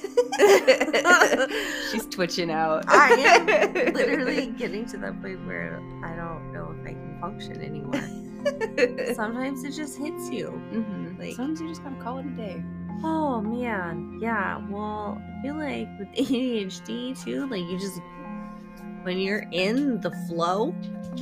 [1.91, 2.84] She's twitching out.
[2.89, 7.62] I am literally getting to that point where I don't know if I can function
[7.62, 8.02] anymore.
[9.16, 10.62] Sometimes it just hits you.
[10.74, 11.05] Mhm.
[11.18, 12.63] Like- Sometimes you just gotta call it a day.
[13.03, 14.61] Oh man, yeah.
[14.70, 17.99] Well, I feel like with ADHD too, like you just
[19.03, 20.74] when you're in the flow,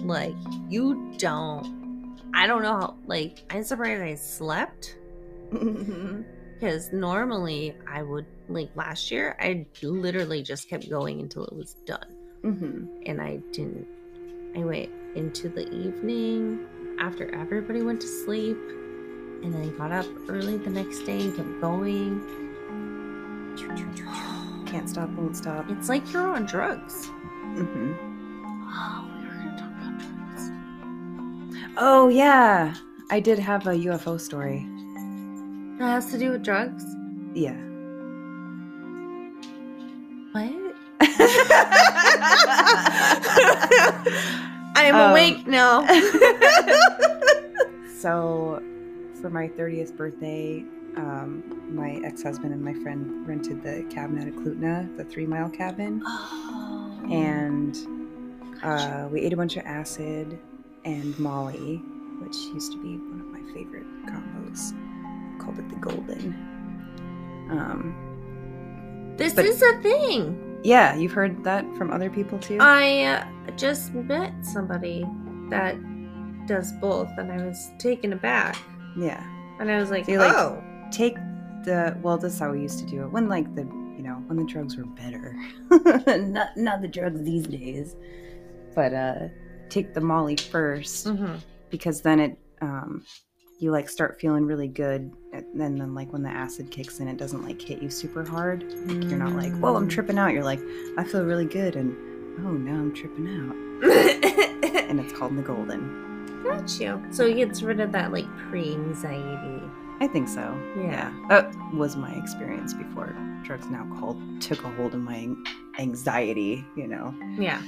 [0.04, 0.36] like
[0.70, 2.22] you don't.
[2.34, 2.96] I don't know how.
[3.06, 4.98] Like I'm surprised I slept
[5.52, 8.26] because normally I would.
[8.50, 12.86] Like last year, I literally just kept going until it was done, mm-hmm.
[13.06, 13.88] and I didn't.
[14.56, 16.66] I went into the evening
[17.00, 18.58] after everybody went to sleep,
[19.44, 22.22] and then got up early the next day and kept going.
[24.66, 25.70] Can't stop, won't stop.
[25.70, 27.10] It's like you're on drugs.
[27.56, 27.94] Mm-hmm.
[28.66, 30.50] Oh, we were gonna talk about drugs.
[31.78, 32.74] Oh yeah,
[33.12, 34.66] I did have a UFO story.
[35.78, 36.84] That has to do with drugs.
[37.36, 37.56] Yeah.
[40.32, 40.52] What?
[44.76, 45.86] I am Um, awake now.
[48.00, 48.60] so,
[49.24, 50.66] for my 30th birthday,
[50.98, 56.02] um, my ex-husband and my friend rented the cabin at Eklutna, the Three Mile Cabin,
[56.06, 57.08] oh.
[57.10, 57.78] and
[58.62, 60.38] uh, we ate a bunch of acid
[60.84, 61.78] and Molly,
[62.20, 64.74] which used to be one of my favorite combos.
[65.40, 66.34] Called it the Golden.
[67.50, 70.60] Um, this is a thing.
[70.66, 72.58] yeah, you've heard that from other people too.
[72.60, 75.06] I uh, just met somebody
[75.50, 75.78] that
[76.46, 78.58] does both, and I was taken aback.
[78.98, 79.24] Yeah.
[79.60, 80.64] And I was like, So like- oh.
[80.92, 81.16] take
[81.66, 83.62] the well that's how we used to do it when like the
[83.96, 85.34] you know when the drugs were better
[86.18, 87.96] not not the drugs these days
[88.76, 89.28] but uh
[89.70, 91.40] take the molly 1st Mhm.
[91.70, 93.06] because then it um
[93.60, 97.08] you like start feeling really good and then, then like when the acid kicks in
[97.08, 100.34] it doesn't like hit you super hard like you're not like whoa i'm tripping out
[100.34, 100.60] you're like
[100.98, 101.96] i feel really good and
[102.46, 103.56] oh now i'm tripping out
[104.90, 106.13] and it's called the golden
[106.44, 107.02] Got you.
[107.12, 109.62] So it gets rid of that like pre-anxiety.
[110.02, 110.46] i think so
[110.78, 111.12] Yeah.
[111.30, 115.30] that was my experience before drugs now called took a hold of my
[115.80, 117.62] anxiety you know Yeah.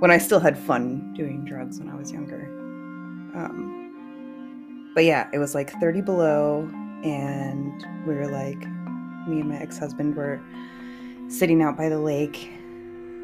[0.00, 2.42] when I still had fun doing drugs when I was younger.
[3.34, 6.68] Um, but yeah, it was like 30 below,
[7.04, 7.72] and
[8.06, 8.58] we were like,
[9.28, 10.40] me and my ex husband were
[11.28, 12.50] sitting out by the lake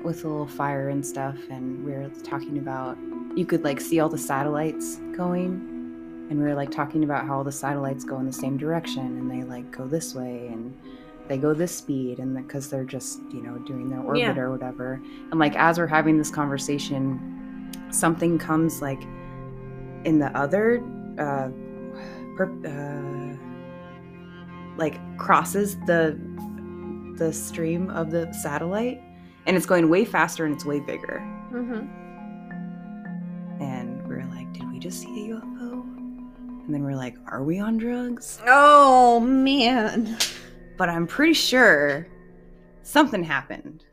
[0.05, 2.97] with a little fire and stuff, and we were talking about
[3.37, 7.39] you could like see all the satellites going, and we were like talking about how
[7.39, 10.77] all the satellites go in the same direction and they like go this way and
[11.29, 14.39] they go this speed and because they're just you know doing their orbit Yeah.
[14.39, 19.03] or whatever and like as we're having this conversation something comes like
[20.05, 20.83] in the other
[21.19, 21.49] uh,
[22.37, 23.37] per, uh
[24.79, 26.19] like crosses the
[27.17, 29.01] the stream of the satellite
[29.49, 31.21] and it's going way faster and it's way bigger.
[31.53, 31.87] Mm-hmm.
[33.63, 35.83] and we are like did we just see a ufo
[36.67, 38.41] and then we're like are we on drugs?
[38.47, 40.17] Oh man.
[40.77, 42.07] but i'm pretty sure
[42.83, 43.85] something happened.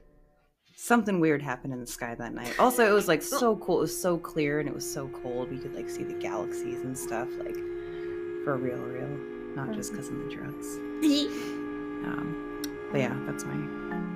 [0.75, 2.53] Something weird happened in the sky that night.
[2.59, 3.77] Also it was like so cool.
[3.77, 5.49] It was so clear and it was so cold.
[5.49, 7.55] We could like see the galaxies and stuff like
[8.43, 9.07] for real, real,
[9.55, 10.75] not just because of the drugs.
[12.05, 12.44] Um,
[12.91, 13.55] but yeah, that's my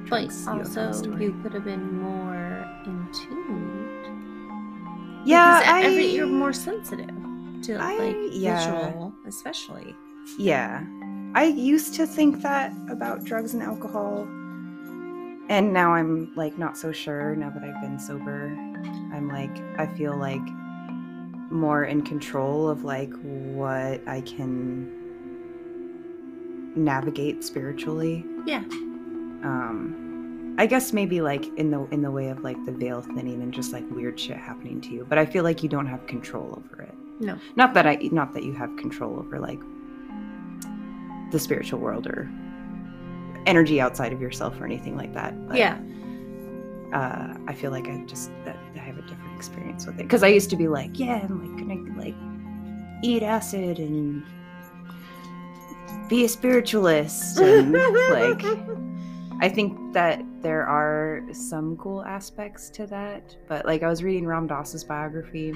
[0.10, 1.26] But also, story.
[1.26, 5.22] you could have been more in tune.
[5.26, 7.10] yeah, I, every, you're more sensitive
[7.64, 8.86] to I- like yeah.
[8.88, 9.96] visual, especially.
[10.38, 10.84] Yeah.
[11.36, 14.28] I used to think that about drugs and alcohol.
[15.50, 18.48] And now I'm like not so sure now that I've been sober.
[19.14, 20.42] I'm like I feel like
[21.52, 24.99] more in control of like what I can
[26.76, 28.26] navigate spiritually.
[28.46, 28.64] Yeah.
[29.44, 33.42] Um I guess maybe like in the in the way of like the veil thinning
[33.42, 36.06] and just like weird shit happening to you, but I feel like you don't have
[36.06, 36.94] control over it.
[37.20, 37.38] No.
[37.56, 39.60] Not that I not that you have control over like
[41.32, 42.30] the spiritual world or
[43.46, 45.48] energy outside of yourself or anything like that.
[45.48, 45.80] But, yeah.
[46.94, 50.24] Uh, I feel like I just that I have a different experience with it because
[50.24, 52.16] I used to be like, yeah, I'm like gonna like
[53.04, 54.26] eat acid and
[56.10, 58.44] be a spiritualist and like
[59.42, 64.28] I think that there are some cool aspects to that, but like I was reading
[64.28, 65.54] Ram Dass's biography,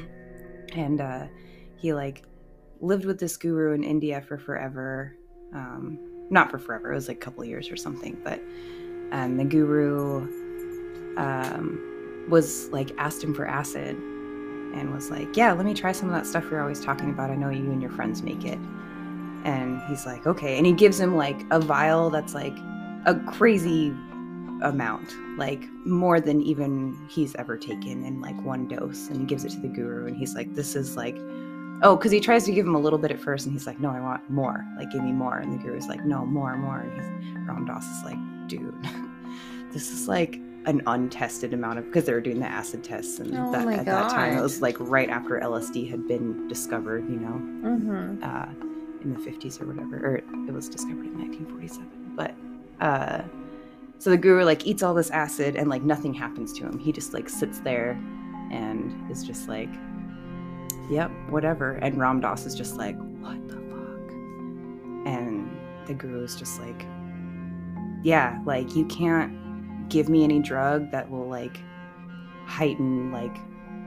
[0.74, 1.28] and uh,
[1.76, 2.24] he like
[2.80, 5.16] lived with this guru in India for forever.
[5.54, 6.00] Um,
[6.30, 8.18] not for forever; it was like a couple years or something.
[8.24, 8.42] But
[9.12, 10.28] um, the guru
[11.18, 16.08] um, was like asked him for acid, and was like, "Yeah, let me try some
[16.08, 17.32] of that stuff you're always talking about.
[17.32, 18.60] I know you and your friends make it."
[19.44, 22.56] And he's like, "Okay," and he gives him like a vial that's like
[23.06, 23.90] a crazy
[24.62, 29.10] amount, like more than even he's ever taken in like one dose.
[29.10, 31.18] And he gives it to the guru, and he's like, "This is like."
[31.86, 33.80] Oh, because he tries to give him a little bit at first, and he's like,
[33.82, 34.64] "No, I want more.
[34.78, 37.86] Like, give me more." And the guru's like, "No, more, more." And he's, Ram Dass
[37.86, 38.18] is like,
[38.48, 38.74] "Dude,
[39.74, 43.36] this is like an untested amount of because they were doing the acid tests, and
[43.38, 47.18] Oh that, at that time it was like right after LSD had been discovered, you
[47.18, 48.24] know, Mm-hmm.
[48.24, 48.46] uh,
[49.04, 50.16] in the 50s or whatever, or
[50.48, 52.14] it was discovered in 1947.
[52.16, 52.36] But
[52.80, 53.24] uh,
[54.00, 56.78] so the guru like eats all this acid and like nothing happens to him.
[56.78, 57.92] He just like sits there
[58.52, 59.70] and is just like,
[60.90, 61.74] yep, whatever.
[61.76, 64.12] And Ram Dass is just like, what the fuck?
[65.08, 65.50] And
[65.86, 66.86] the guru is just like,
[68.04, 71.58] yeah, like you can't give me any drug that will like
[72.46, 73.36] heighten like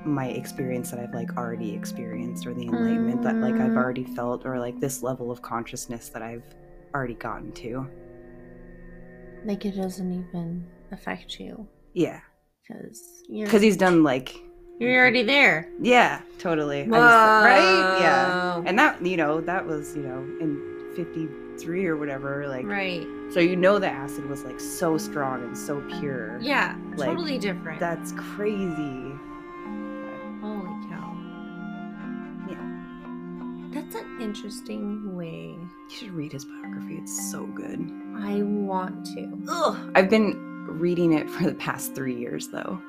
[0.06, 3.76] my experience that I've like already experienced or the enlightenment that like I've Mm.
[3.76, 6.44] already felt or like this level of consciousness that I've
[6.94, 7.86] already gotten to.
[9.44, 12.20] Like it doesn't even affect you Yeah.
[12.62, 14.34] because you're Because he's done like,
[14.78, 15.68] you're already there.
[15.80, 16.84] yeah, totally.
[16.84, 16.98] Whoa.
[16.98, 17.98] right?
[18.00, 18.62] Yeah.
[18.66, 22.46] And that, you know, that was, you know, in 53 or whatever.
[22.48, 23.06] Like, right.
[23.30, 26.38] so you know the acid was like so strong and so pure.
[26.40, 26.76] Yeah.
[26.96, 27.80] Like, totally different.
[27.80, 29.12] That's crazy.
[33.76, 35.54] That's an interesting way.
[35.58, 36.94] You should read his biography.
[36.94, 37.78] It's so good.
[38.16, 39.30] I want to.
[39.46, 39.92] Ugh.
[39.94, 40.34] I've been
[40.66, 42.80] reading it for the past three years, though.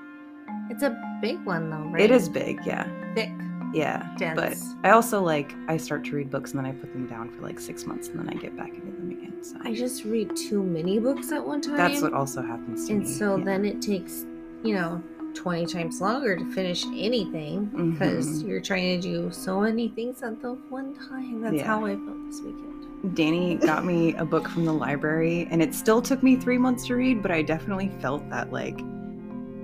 [0.70, 2.02] It's a big one though, right?
[2.02, 2.88] It is big, yeah.
[3.16, 3.32] thick.
[3.74, 4.16] Yeah.
[4.18, 4.40] Dense.
[4.40, 7.32] But I also like, I start to read books and then I put them down
[7.32, 9.44] for like six months and then I get back into them again.
[9.44, 11.76] So I just read too many books at one time.
[11.76, 13.10] that's what also happens to and me.
[13.10, 13.44] so yeah.
[13.44, 14.26] then it takes,
[14.64, 15.04] you know,
[15.38, 18.48] 20 times longer to finish anything because Mhm.
[18.50, 21.42] you're trying to do so many things at the one time.
[21.42, 21.68] That's Yeah.
[21.68, 23.16] how I felt this weekend.
[23.16, 26.88] Danny got me a book from the library and it still took me three months
[26.88, 28.82] to read, but I definitely felt that like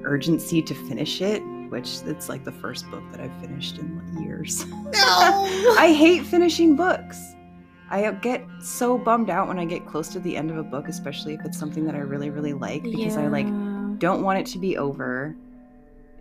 [0.04, 4.66] urgency to finish it, which it's like the first book that I've finished in years.
[4.68, 4.92] No!
[5.80, 7.20] I hate finishing books.
[7.90, 10.88] I get so bummed out when I get close to the end of a book,
[10.88, 13.48] especially if it's something that I really, really like, because I like
[14.00, 15.36] don't want it to be over.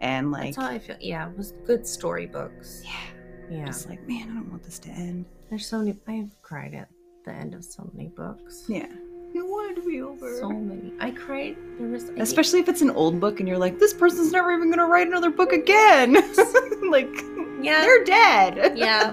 [0.03, 0.96] And like, That's how I feel.
[1.00, 2.82] Yeah, it was good storybooks.
[2.84, 3.66] yeah, Yeah.
[3.66, 5.24] just like, man, I don't want this to end.
[5.48, 5.96] There's so many.
[6.09, 6.88] I've cried at
[7.24, 8.64] the end of so many books.
[8.68, 8.88] Yeah,
[9.32, 10.36] you want it to be over.
[10.38, 10.92] So many.
[11.00, 11.57] I cried.
[11.78, 14.53] There was I- Especially if it's an old book and you're like, this person's never
[14.53, 16.14] even gonna write another book again.
[16.90, 17.14] like,
[17.62, 17.80] Yeah.
[17.82, 18.76] they're dead.
[18.76, 19.12] Yeah.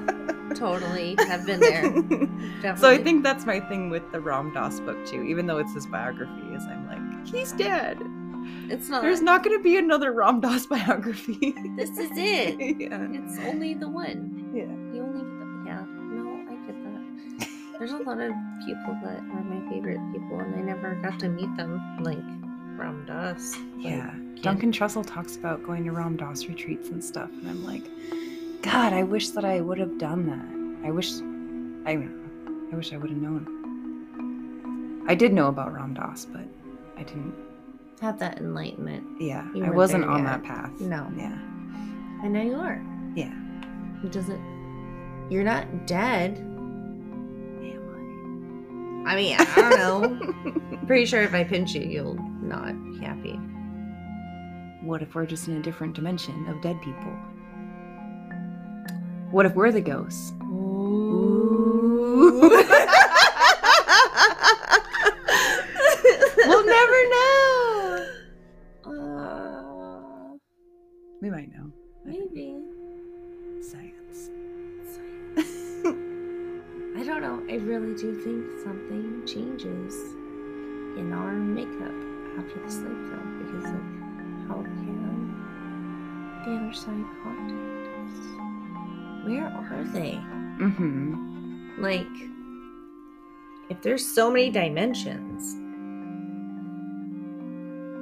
[0.55, 1.15] Totally.
[1.19, 1.83] Have been there.
[1.83, 2.77] Definitely.
[2.81, 5.21] so I think that's my thing with the Ram Dass book too.
[5.21, 7.99] Even though it's his biography, is I'm like, he's dead.
[8.69, 9.01] It's not.
[9.01, 11.53] There's not gonna be another Ram Dass biography.
[11.75, 12.59] This is it.
[12.79, 13.07] yeah.
[13.11, 14.51] It's only the one.
[14.53, 14.63] Yeah.
[14.95, 15.63] You only get the.
[15.65, 15.85] Yeah.
[15.87, 16.99] No, I get that.
[17.79, 18.33] There's a lot of
[18.65, 21.81] people that are my favorite people, and I never got to meet them.
[22.03, 22.17] Like
[22.77, 23.55] Ram Dass.
[23.57, 24.13] Like, Yeah.
[24.41, 27.83] Duncan Trussell talks about going to Ram Dass retreats and stuff, and I'm like,
[28.61, 30.87] God, I wish that I would have done that.
[30.87, 31.11] I wish,
[31.85, 32.07] I,
[32.71, 35.05] I wish I would have known.
[35.07, 36.45] I did know about Ram Dass, but
[36.97, 37.33] I didn't.
[38.01, 39.05] Have that enlightenment.
[39.21, 40.25] Yeah, You I wasn't on yet.
[40.25, 40.71] that path.
[40.79, 41.11] No.
[41.15, 41.37] Yeah.
[42.23, 42.81] And now you are.
[43.15, 43.33] Yeah.
[44.03, 45.27] It doesn't.
[45.29, 46.37] You're not dead.
[49.05, 50.77] I mean, I don't know.
[50.87, 53.39] Pretty sure if I pinch you, you'll not be happy.
[54.85, 57.11] What if we're just in a different dimension of dead people?
[59.31, 60.31] What if we're the ghosts?
[60.43, 62.39] Ooh.
[62.41, 62.49] we'll
[77.59, 80.13] really do think something changes
[80.97, 81.93] in our makeup
[82.37, 85.35] after the sleep film because of how can
[86.45, 89.25] the other side contact us?
[89.25, 90.13] Where are they?
[90.59, 91.81] Mm-hmm.
[91.81, 92.07] Like,
[93.69, 95.55] if there's so many dimensions,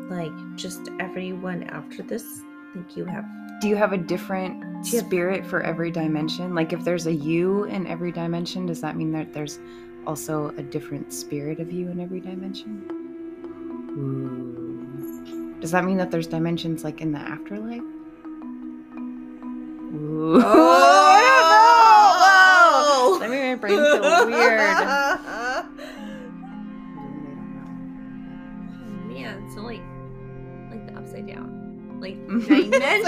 [0.09, 2.41] like just everyone after this,
[2.73, 3.25] think you have
[3.61, 6.55] Do you have a different Do you have- spirit for every dimension?
[6.55, 9.59] Like if there's a you in every dimension, does that mean that there's
[10.05, 12.83] also a different spirit of you in every dimension?
[15.59, 17.81] Does that mean that there's dimensions like in the afterlife?
[19.93, 20.41] Ooh.
[22.69, 24.87] Oh, That made my brain feel weird.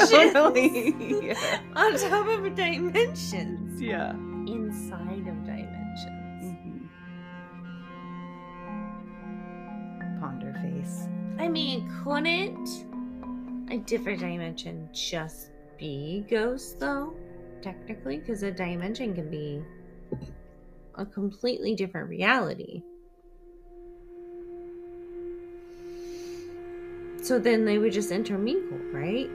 [0.10, 1.38] dimensions
[1.76, 4.14] on top of dimensions yeah.
[4.48, 6.44] inside of dimensions.
[6.44, 6.86] Mm-hmm.
[10.20, 11.08] Ponder face.
[11.38, 12.86] I mean, couldn't
[13.72, 17.14] a different dimension just be ghosts, though?
[17.62, 19.62] Technically, because a dimension can be
[20.96, 22.84] a completely different reality.
[27.22, 29.30] So then they would just intermingle, right?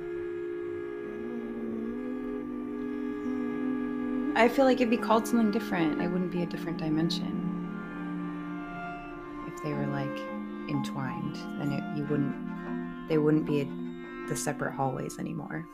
[4.37, 6.01] I feel like it'd be called something different.
[6.01, 7.41] It wouldn't be a different dimension.
[9.47, 10.19] If they were like
[10.69, 13.09] entwined, then it, you wouldn't.
[13.09, 13.69] They wouldn't be
[14.29, 15.67] the separate hallways anymore.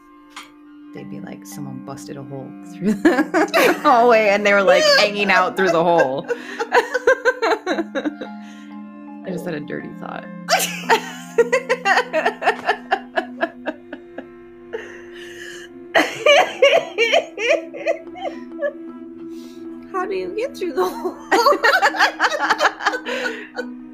[0.92, 5.30] They'd be like someone busted a hole through the hallway, and they were like hanging
[5.30, 6.26] out through the hole.
[9.24, 10.26] I just had a dirty thought.
[20.50, 21.16] How you get through the hole?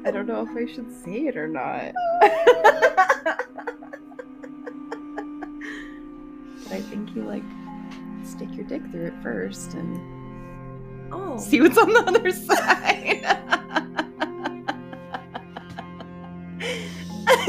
[0.05, 1.93] I don't know if I should say it or not.
[6.63, 7.43] but I think you like
[8.23, 13.21] stick your dick through it first and oh, see what's on the other side.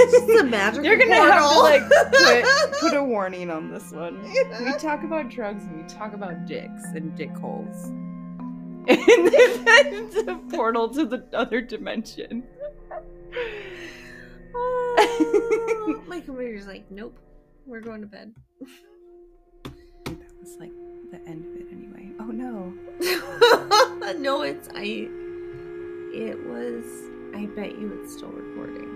[0.01, 2.45] it's a magical You're gonna have to like put,
[2.81, 4.23] put a warning on this one.
[4.23, 7.91] We talk about drugs and we talk about dicks and dick holes.
[8.99, 12.45] And then the portal to the other dimension.
[14.55, 17.18] Oh, my computer's like, nope,
[17.66, 18.34] we're going to bed.
[20.05, 20.72] That was like
[21.11, 22.12] the end of it anyway.
[22.18, 22.72] Oh no.
[24.18, 25.09] no, it's I.
[26.14, 26.84] It was.
[27.34, 28.89] I bet you it's still recording.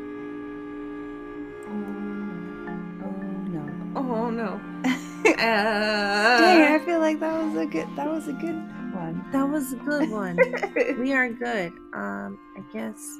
[1.68, 3.20] Oh
[3.50, 3.94] no.
[3.94, 4.60] Oh no.
[5.24, 8.56] Dang, I Uh, feel like that was a good that was a good
[9.02, 9.24] one.
[9.32, 10.38] that was a good one.
[10.98, 11.72] we are good.
[11.92, 13.18] Um, I guess.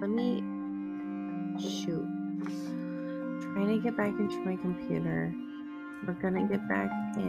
[0.00, 0.42] Let me.
[1.58, 2.06] Shoot.
[3.40, 5.32] Trying to get back into my computer.
[6.06, 7.22] We're gonna get back in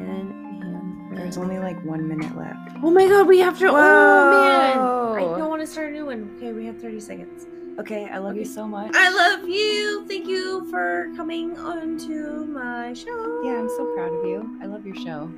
[0.61, 1.17] and.
[1.17, 2.77] There's only like one minute left.
[2.83, 3.69] Oh my god, we have to.
[3.69, 5.33] Oh man.
[5.33, 6.35] I don't want to start a new one.
[6.37, 7.47] Okay, we have 30 seconds.
[7.79, 8.91] Okay, I love you so much.
[8.95, 10.05] I love you.
[10.07, 13.41] Thank you for coming onto my show.
[13.43, 14.59] yeah, I'm so proud of you.
[14.61, 15.31] I love your show.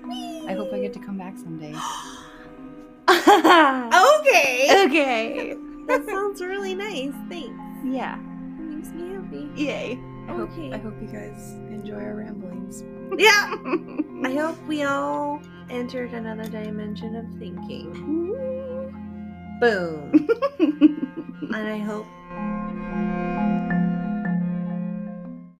[0.47, 1.76] I hope I get to come back someday.
[4.20, 4.86] okay.
[4.86, 5.57] okay.
[5.88, 7.14] that sounds really nice.
[7.30, 7.60] Thanks.
[7.84, 8.16] Yeah.
[8.18, 9.49] That makes me happy.
[9.55, 9.99] Yay.
[10.28, 10.72] I hope Okay.
[10.74, 12.84] I hope you guys enjoy our ramblings.
[13.18, 13.55] Yeah.
[14.24, 15.41] I hope we all
[15.72, 17.91] entered another dimension of thinking.
[19.60, 20.28] Boom.
[20.60, 22.05] and I hope